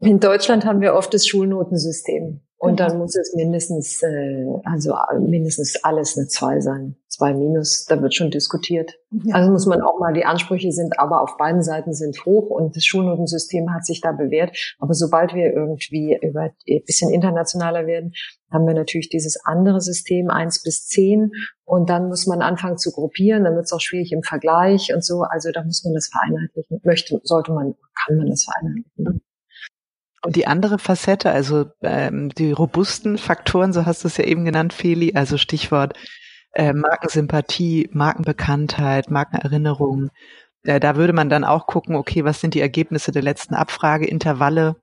[0.00, 2.40] In Deutschland haben wir oft das Schulnotensystem.
[2.58, 6.96] Und dann muss es mindestens, äh, also mindestens alles eine zwei sein.
[7.06, 8.94] Zwei minus, da wird schon diskutiert.
[9.10, 9.36] Ja.
[9.36, 12.74] Also muss man auch mal, die Ansprüche sind aber auf beiden Seiten sind hoch und
[12.74, 14.56] das Schulnotensystem hat sich da bewährt.
[14.78, 18.12] Aber sobald wir irgendwie über ein bisschen internationaler werden,
[18.50, 21.32] haben wir natürlich dieses andere System eins bis zehn
[21.64, 25.04] und dann muss man anfangen zu gruppieren, dann wird es auch schwierig im Vergleich und
[25.04, 25.22] so.
[25.22, 26.80] Also da muss man das vereinheitlichen.
[26.84, 27.74] Möchte, sollte man,
[28.06, 29.20] kann man das vereinheitlichen.
[30.26, 34.44] Und die andere Facette, also ähm, die robusten Faktoren, so hast du es ja eben
[34.44, 35.96] genannt, Feli, also Stichwort
[36.50, 40.10] äh, Markensympathie, Markenbekanntheit, Markenerinnerung.
[40.64, 44.74] Äh, da würde man dann auch gucken, okay, was sind die Ergebnisse der letzten Abfrageintervalle?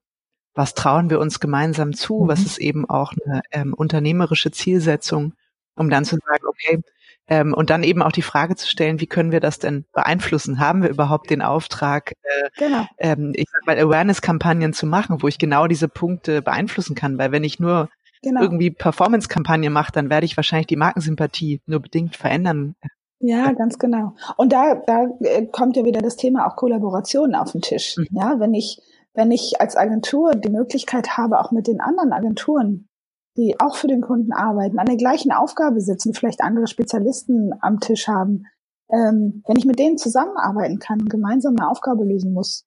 [0.54, 2.24] Was trauen wir uns gemeinsam zu?
[2.24, 2.28] Mhm.
[2.30, 5.34] Was ist eben auch eine ähm, unternehmerische Zielsetzung,
[5.76, 6.80] um dann zu sagen, okay,
[7.28, 10.60] ähm, und dann eben auch die Frage zu stellen, wie können wir das denn beeinflussen?
[10.60, 12.86] Haben wir überhaupt den Auftrag, äh, genau.
[12.98, 17.18] ähm, ich sag mal, Awareness-Kampagnen zu machen, wo ich genau diese Punkte beeinflussen kann?
[17.18, 17.90] Weil wenn ich nur
[18.22, 18.42] genau.
[18.42, 22.76] irgendwie Performance-Kampagne mache, dann werde ich wahrscheinlich die Markensympathie nur bedingt verändern.
[23.20, 24.16] Ja, ganz genau.
[24.36, 27.96] Und da, da äh, kommt ja wieder das Thema auch Kollaboration auf den Tisch.
[27.98, 28.08] Mhm.
[28.12, 28.82] Ja, wenn ich,
[29.14, 32.90] wenn ich als Agentur die Möglichkeit habe, auch mit den anderen Agenturen
[33.38, 37.80] die auch für den Kunden arbeiten, an der gleichen Aufgabe sitzen, vielleicht andere Spezialisten am
[37.80, 38.46] Tisch haben,
[38.90, 42.66] ähm, wenn ich mit denen zusammenarbeiten kann und gemeinsam eine Aufgabe lösen muss,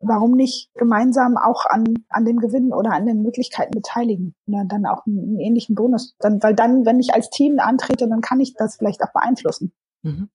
[0.00, 4.86] warum nicht gemeinsam auch an, an dem Gewinn oder an den Möglichkeiten beteiligen und dann
[4.86, 6.14] auch einen, einen ähnlichen Bonus.
[6.18, 9.72] Dann, weil dann, wenn ich als Team antrete, dann kann ich das vielleicht auch beeinflussen.
[10.02, 10.28] Mhm.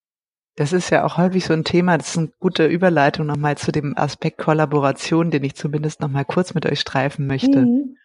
[0.55, 3.71] Das ist ja auch häufig so ein Thema, das ist eine gute Überleitung nochmal zu
[3.71, 7.61] dem Aspekt Kollaboration, den ich zumindest nochmal kurz mit euch streifen möchte.
[7.61, 7.95] Mhm.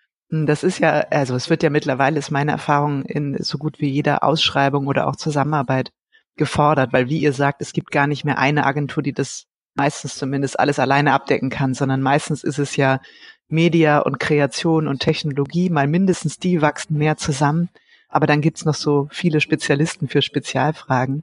[0.47, 3.89] Das ist ja, also es wird ja mittlerweile, ist meine Erfahrung, in so gut wie
[3.89, 5.93] jeder Ausschreibung oder auch Zusammenarbeit
[6.37, 10.17] gefordert, weil wie ihr sagt, es gibt gar nicht mehr eine Agentur, die das meistens
[10.17, 13.01] zumindest alles alleine abdecken kann, sondern meistens ist es ja
[13.49, 17.69] Media und Kreation und Technologie, mal mindestens die wachsen mehr zusammen,
[18.09, 21.23] aber dann gibt's noch so viele Spezialisten für Spezialfragen.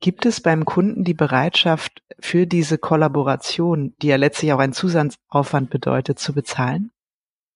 [0.00, 5.68] Gibt es beim Kunden die Bereitschaft für diese Kollaboration, die ja letztlich auch einen Zusatzaufwand
[5.68, 6.90] bedeutet, zu bezahlen?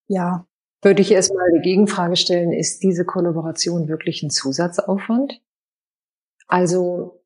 [0.09, 0.47] Ja.
[0.83, 5.41] Würde ich erstmal die Gegenfrage stellen, ist diese Kollaboration wirklich ein Zusatzaufwand?
[6.47, 7.23] Also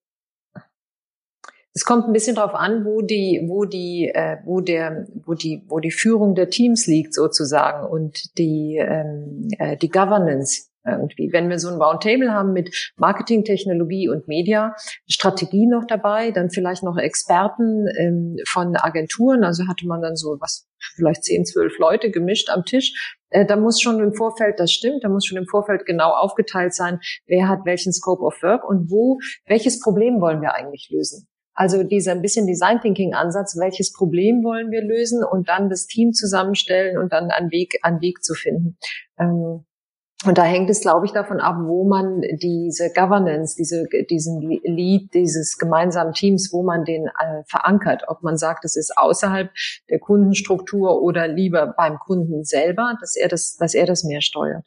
[1.75, 5.65] es kommt ein bisschen darauf an, wo die, wo die, äh, wo der, wo die,
[5.69, 11.33] wo die Führung der Teams liegt sozusagen und die, ähm, äh, die Governance irgendwie.
[11.33, 14.75] Wenn wir so ein Roundtable haben mit Marketing, Technologie und Media,
[15.09, 20.37] Strategie noch dabei, dann vielleicht noch Experten ähm, von Agenturen, also hatte man dann so
[20.41, 20.67] was,
[20.97, 23.17] vielleicht zehn, zwölf Leute gemischt am Tisch.
[23.31, 26.75] Äh, da muss schon im Vorfeld, das stimmt, da muss schon im Vorfeld genau aufgeteilt
[26.75, 31.29] sein, wer hat welchen Scope of Work und wo, welches Problem wollen wir eigentlich lösen.
[31.55, 35.87] Also dieser ein bisschen Design Thinking Ansatz, welches Problem wollen wir lösen und dann das
[35.87, 38.79] Team zusammenstellen und dann einen Weg, einen Weg zu finden.
[39.19, 39.65] Ähm,
[40.25, 45.15] und da hängt es, glaube ich, davon ab, wo man diese Governance, diese, diesen Lead
[45.15, 48.03] dieses gemeinsamen Teams, wo man den äh, verankert.
[48.09, 49.51] Ob man sagt, es ist außerhalb
[49.89, 54.67] der Kundenstruktur oder lieber beim Kunden selber, dass er das, dass er das mehr steuert.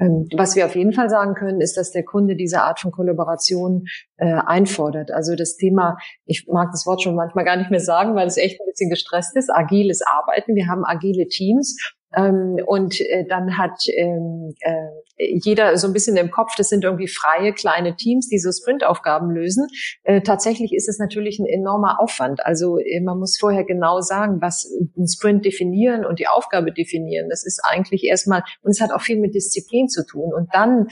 [0.00, 2.92] Ähm, was wir auf jeden Fall sagen können, ist, dass der Kunde diese Art von
[2.92, 3.84] Kollaboration
[4.16, 5.10] äh, einfordert.
[5.10, 8.38] Also das Thema, ich mag das Wort schon manchmal gar nicht mehr sagen, weil es
[8.38, 10.54] echt ein bisschen gestresst ist, agiles Arbeiten.
[10.54, 11.76] Wir haben agile Teams
[12.14, 16.84] ähm, und äh, dann hat ähm, äh, jeder so ein bisschen im Kopf, das sind
[16.84, 19.66] irgendwie freie kleine Teams, die so Sprintaufgaben lösen.
[20.02, 22.44] Äh, tatsächlich ist es natürlich ein enormer Aufwand.
[22.44, 27.28] Also äh, man muss vorher genau sagen, was ein Sprint definieren und die Aufgabe definieren.
[27.28, 30.32] Das ist eigentlich erstmal, und es hat auch viel mit Disziplin zu tun.
[30.34, 30.88] Und dann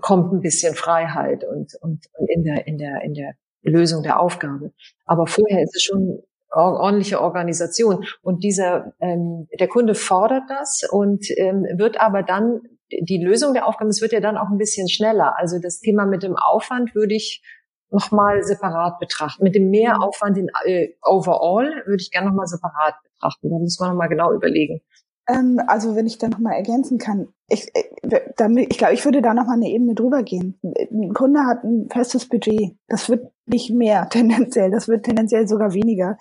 [0.00, 4.20] kommt ein bisschen Freiheit und, und, und in der, in der, in der Lösung der
[4.20, 4.72] Aufgabe.
[5.04, 8.04] Aber vorher ist es schon ordentliche Organisation.
[8.22, 13.66] Und dieser, ähm, der Kunde fordert das und ähm, wird aber dann die Lösung der
[13.66, 15.36] Aufgaben, es wird ja dann auch ein bisschen schneller.
[15.38, 17.42] Also das Thema mit dem Aufwand würde ich
[17.90, 19.44] nochmal separat betrachten.
[19.44, 23.50] Mit dem Mehraufwand in äh, overall würde ich gerne nochmal separat betrachten.
[23.50, 24.80] Da muss man nochmal genau überlegen.
[25.28, 29.22] Ähm, also wenn ich da nochmal ergänzen kann, ich, äh, damit, ich glaube, ich würde
[29.22, 30.58] da nochmal eine Ebene drüber gehen.
[30.62, 32.76] Ein Kunde hat ein festes Budget.
[32.88, 36.18] Das wird nicht mehr tendenziell, das wird tendenziell sogar weniger.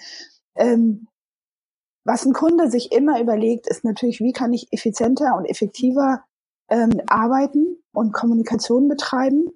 [0.55, 1.07] Ähm,
[2.03, 6.23] was ein Kunde sich immer überlegt, ist natürlich, wie kann ich effizienter und effektiver
[6.69, 9.49] ähm, arbeiten und Kommunikation betreiben?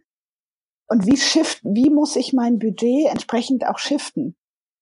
[0.88, 4.36] Und wie shift, wie muss ich mein Budget entsprechend auch shiften?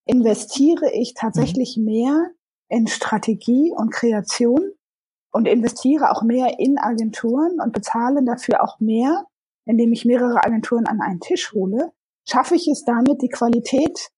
[0.06, 1.84] Investiere ich tatsächlich mhm.
[1.84, 2.32] mehr
[2.70, 4.72] in Strategie und Kreation
[5.32, 9.26] und investiere auch mehr in Agenturen und bezahle dafür auch mehr,
[9.66, 11.92] indem ich mehrere Agenturen an einen Tisch hole,
[12.28, 14.10] schaffe ich es damit, die Qualität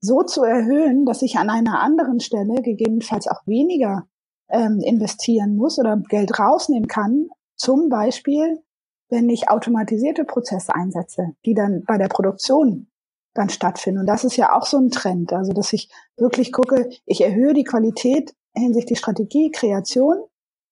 [0.00, 4.06] so zu erhöhen, dass ich an einer anderen Stelle gegebenenfalls auch weniger
[4.48, 7.28] ähm, investieren muss oder Geld rausnehmen kann.
[7.56, 8.62] Zum Beispiel,
[9.08, 12.88] wenn ich automatisierte Prozesse einsetze, die dann bei der Produktion
[13.34, 14.00] dann stattfinden.
[14.00, 15.32] Und das ist ja auch so ein Trend.
[15.32, 20.16] Also, dass ich wirklich gucke, ich erhöhe die Qualität hinsichtlich Strategie, Kreation,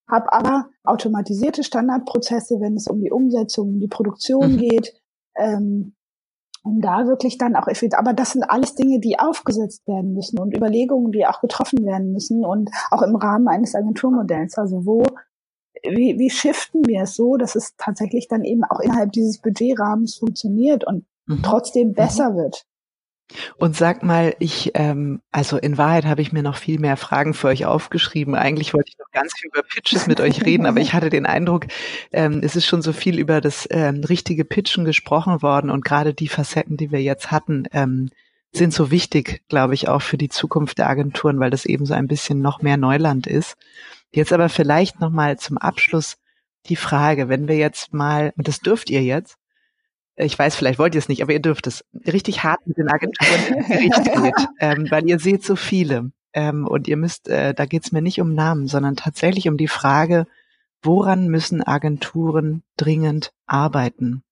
[0.08, 4.58] habe aber automatisierte Standardprozesse, wenn es um die Umsetzung, um die Produktion mhm.
[4.58, 4.94] geht,
[5.36, 5.94] ähm,
[6.62, 7.94] um da wirklich dann auch effizient.
[7.94, 12.12] Aber das sind alles Dinge, die aufgesetzt werden müssen und Überlegungen, die auch getroffen werden
[12.12, 14.58] müssen und auch im Rahmen eines Agenturmodells.
[14.58, 15.02] Also wo,
[15.82, 20.16] wie, wie shiften wir es so, dass es tatsächlich dann eben auch innerhalb dieses Budgetrahmens
[20.16, 21.06] funktioniert und
[21.38, 21.42] mhm.
[21.42, 21.94] trotzdem mhm.
[21.94, 22.36] besser mhm.
[22.36, 22.64] wird.
[23.56, 27.34] Und sag mal, ich, ähm, also in Wahrheit habe ich mir noch viel mehr Fragen
[27.34, 28.34] für euch aufgeschrieben.
[28.34, 31.26] Eigentlich wollte ich noch ganz viel über Pitches mit euch reden, aber ich hatte den
[31.26, 31.66] Eindruck,
[32.12, 36.12] ähm, es ist schon so viel über das ähm, richtige Pitchen gesprochen worden und gerade
[36.12, 38.10] die Facetten, die wir jetzt hatten, ähm,
[38.52, 41.94] sind so wichtig, glaube ich, auch für die Zukunft der Agenturen, weil das eben so
[41.94, 43.56] ein bisschen noch mehr Neuland ist.
[44.10, 46.16] Jetzt aber vielleicht noch mal zum Abschluss
[46.66, 49.36] die Frage, wenn wir jetzt mal, und das dürft ihr jetzt,
[50.16, 52.88] ich weiß, vielleicht wollt ihr es nicht, aber ihr dürft es richtig hart mit den
[52.88, 56.12] Agenturen ins Gericht geht, ähm, weil ihr seht so viele.
[56.32, 59.56] Ähm, und ihr müsst, äh, da geht es mir nicht um Namen, sondern tatsächlich um
[59.56, 60.26] die Frage,
[60.82, 64.22] woran müssen Agenturen dringend arbeiten?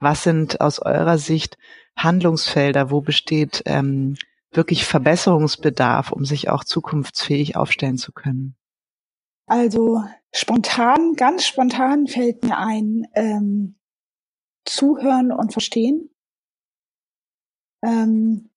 [0.00, 1.58] Was sind aus eurer Sicht
[1.96, 4.16] Handlungsfelder, wo besteht ähm,
[4.50, 8.56] wirklich Verbesserungsbedarf, um sich auch zukunftsfähig aufstellen zu können?
[9.46, 10.02] Also
[10.32, 13.76] spontan, ganz spontan fällt mir ein, ähm,
[14.64, 16.10] zuhören und verstehen.
[17.82, 18.50] Ähm,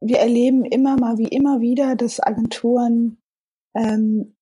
[0.00, 3.22] wir erleben immer mal wie immer wieder, dass Agenturen
[3.74, 4.34] ähm,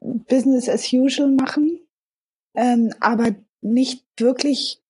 [0.00, 1.80] Business as usual machen,
[2.54, 4.84] ähm, aber nicht wirklich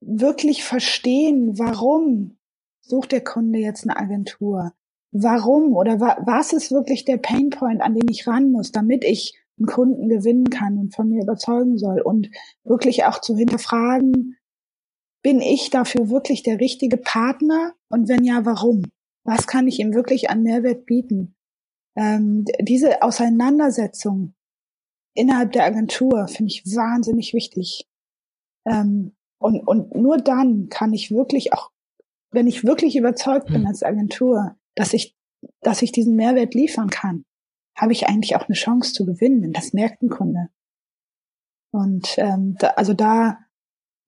[0.00, 2.38] wirklich verstehen, warum
[2.80, 4.72] sucht der Kunde jetzt eine Agentur?
[5.10, 9.34] Warum oder wa was ist wirklich der Painpoint, an den ich ran muss, damit ich
[9.58, 12.30] einen Kunden gewinnen kann und von mir überzeugen soll und
[12.64, 14.36] wirklich auch zu hinterfragen,
[15.22, 18.84] bin ich dafür wirklich der richtige Partner und wenn ja, warum?
[19.24, 21.34] Was kann ich ihm wirklich an Mehrwert bieten?
[21.96, 24.34] Ähm, diese Auseinandersetzung
[25.14, 27.88] innerhalb der Agentur finde ich wahnsinnig wichtig.
[28.64, 31.70] Ähm, und, und nur dann kann ich wirklich auch,
[32.30, 33.66] wenn ich wirklich überzeugt bin hm.
[33.66, 35.16] als Agentur, dass ich,
[35.60, 37.24] dass ich diesen Mehrwert liefern kann,
[37.78, 40.48] habe ich eigentlich auch eine Chance zu gewinnen, das merkt ein Kunde.
[41.70, 43.38] Und ähm, da, also da,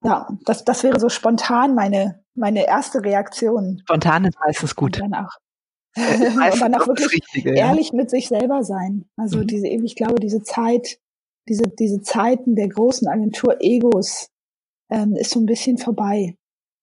[0.03, 3.79] ja, das, das wäre so spontan meine, meine erste Reaktion.
[3.81, 5.01] Spontan ist meistens gut.
[5.01, 5.31] Und dann auch,
[5.95, 7.95] und dann auch wirklich Richtige, ehrlich ja.
[7.95, 9.05] mit sich selber sein.
[9.15, 9.47] Also mhm.
[9.47, 10.99] diese, ich glaube, diese Zeit,
[11.47, 14.29] diese, diese Zeiten der großen Agentur-Egos
[14.89, 16.35] ähm, ist so ein bisschen vorbei.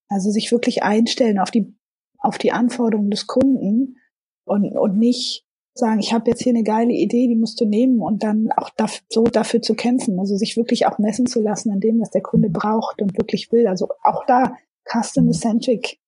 [0.09, 1.77] Also sich wirklich einstellen auf die,
[2.19, 3.99] auf die Anforderungen des Kunden
[4.47, 5.45] und, und nicht
[5.79, 8.71] sagen, ich habe jetzt hier eine geile Idee, die musst du nehmen und dann auch
[8.71, 12.11] dafür, so dafür zu kämpfen, also sich wirklich auch messen zu lassen an dem, was
[12.11, 13.67] der Kunde braucht und wirklich will.
[13.67, 14.57] Also auch da
[14.91, 15.99] customer-centric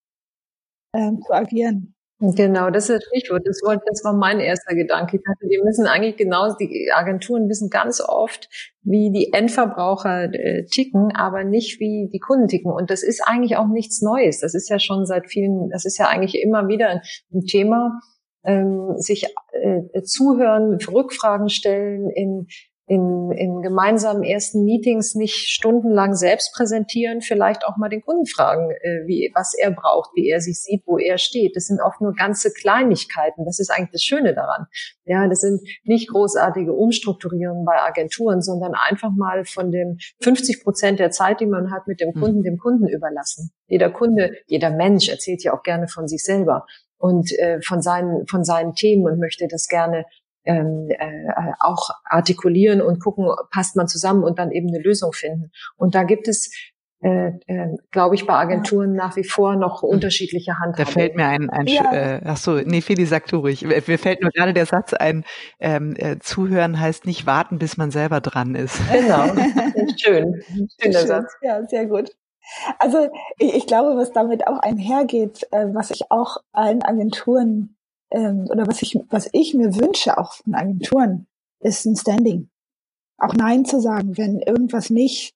[0.94, 1.94] ähm, zu agieren.
[2.22, 3.42] Genau, das ist das Stichwort.
[3.46, 5.16] Das, wollte, das war mein erster Gedanke.
[5.16, 8.46] Ich dachte, wir müssen eigentlich genau, die Agenturen wissen ganz oft,
[8.82, 12.70] wie die Endverbraucher äh, ticken, aber nicht wie die Kunden ticken.
[12.72, 14.40] Und das ist eigentlich auch nichts Neues.
[14.40, 17.00] Das ist ja schon seit vielen, das ist ja eigentlich immer wieder
[17.32, 18.00] ein Thema,
[18.45, 22.47] ähm, sich äh, zuhören, Rückfragen stellen, in,
[22.91, 28.72] in, in gemeinsamen ersten Meetings nicht stundenlang selbst präsentieren, vielleicht auch mal den Kunden fragen,
[28.72, 31.55] äh, wie, was er braucht, wie er sich sieht, wo er steht.
[31.55, 33.45] Das sind oft nur ganze Kleinigkeiten.
[33.45, 34.66] Das ist eigentlich das Schöne daran.
[35.05, 40.99] Ja, das sind nicht großartige Umstrukturierungen bei Agenturen, sondern einfach mal von den 50 Prozent
[40.99, 42.20] der Zeit, die man hat mit dem hm.
[42.20, 43.53] Kunden, dem Kunden überlassen.
[43.68, 46.66] Jeder Kunde, jeder Mensch erzählt ja auch gerne von sich selber
[47.01, 50.05] und äh, von seinen von seinen Themen und möchte das gerne
[50.44, 55.51] ähm, äh, auch artikulieren und gucken, passt man zusammen und dann eben eine Lösung finden.
[55.76, 56.51] Und da gibt es
[57.03, 59.88] äh, äh, glaube ich, bei Agenturen nach wie vor noch hm.
[59.88, 60.86] unterschiedliche Handhabungen.
[60.86, 61.92] Da fällt mir ein, ein ja.
[61.92, 63.64] äh, ach so, nee, Feli, sag du ruhig.
[63.64, 65.24] Mir fällt nur gerade der Satz ein,
[65.61, 68.78] ähm, äh, zuhören heißt nicht warten, bis man selber dran ist.
[68.92, 69.28] Genau,
[69.96, 70.42] schön.
[70.78, 71.07] Schöner Schön.
[71.07, 71.32] Satz.
[71.40, 72.11] Ja, sehr gut.
[72.78, 77.76] Also ich, ich, glaube, was damit auch einhergeht, äh, was ich auch allen Agenturen
[78.11, 81.26] ähm, oder was ich, was ich mir wünsche auch von Agenturen,
[81.61, 82.48] ist ein Standing.
[83.18, 85.34] Auch Nein zu sagen, wenn irgendwas nicht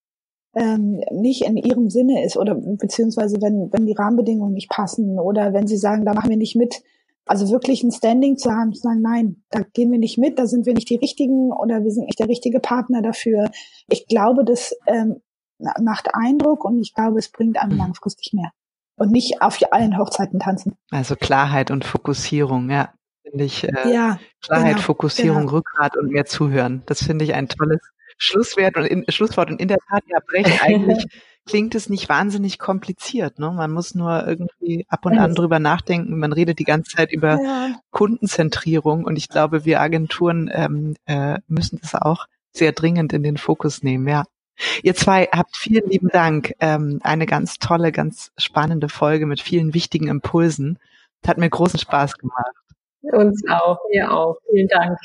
[0.56, 5.52] ähm, nicht in ihrem Sinne ist oder beziehungsweise wenn wenn die Rahmenbedingungen nicht passen oder
[5.52, 6.82] wenn sie sagen, da machen wir nicht mit.
[7.26, 10.46] Also wirklich ein Standing zu haben, zu sagen, nein, da gehen wir nicht mit, da
[10.46, 13.50] sind wir nicht die Richtigen oder wir sind nicht der richtige Partner dafür.
[13.88, 15.22] Ich glaube, das ähm,
[15.58, 17.78] macht Eindruck und ich glaube, es bringt einem mhm.
[17.78, 18.50] langfristig mehr.
[18.96, 20.76] Und nicht auf allen Hochzeiten tanzen.
[20.90, 22.92] Also Klarheit und Fokussierung, ja.
[23.24, 25.52] nämlich äh, ja, Klarheit, genau, Fokussierung, genau.
[25.52, 26.82] Rückgrat und mehr zuhören.
[26.86, 27.80] Das finde ich ein tolles
[28.18, 29.50] Schlusswort und in, Schlusswort.
[29.50, 31.06] Und in der Tat, ja, Brecht, eigentlich
[31.46, 33.38] klingt es nicht wahnsinnig kompliziert.
[33.38, 33.50] Ne?
[33.50, 36.18] Man muss nur irgendwie ab und an drüber nachdenken.
[36.18, 37.80] Man redet die ganze Zeit über ja.
[37.90, 43.36] Kundenzentrierung und ich glaube, wir Agenturen ähm, äh, müssen das auch sehr dringend in den
[43.36, 44.08] Fokus nehmen.
[44.08, 44.24] Ja.
[44.82, 46.54] Ihr zwei habt vielen lieben Dank.
[46.60, 50.78] Ähm, eine ganz tolle, ganz spannende Folge mit vielen wichtigen Impulsen.
[51.26, 52.54] Hat mir großen Spaß gemacht.
[53.02, 54.36] Uns auch, mir auch.
[54.50, 54.98] Vielen Dank.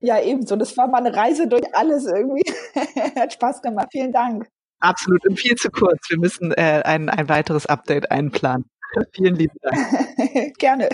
[0.00, 0.56] Ja, ebenso.
[0.56, 2.44] Das war mal eine Reise durch alles irgendwie.
[3.18, 3.88] Hat Spaß gemacht.
[3.90, 4.46] Vielen Dank.
[4.80, 5.26] Absolut.
[5.26, 5.98] Und viel zu kurz.
[6.10, 8.66] Wir müssen äh, ein, ein weiteres Update einplanen.
[9.12, 9.78] Vielen lieben Dank.
[10.58, 10.88] Gerne.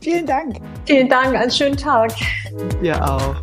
[0.00, 0.56] Vielen Dank.
[0.86, 1.36] Vielen Dank.
[1.36, 2.12] Einen schönen Tag.
[2.82, 3.36] Dir auch.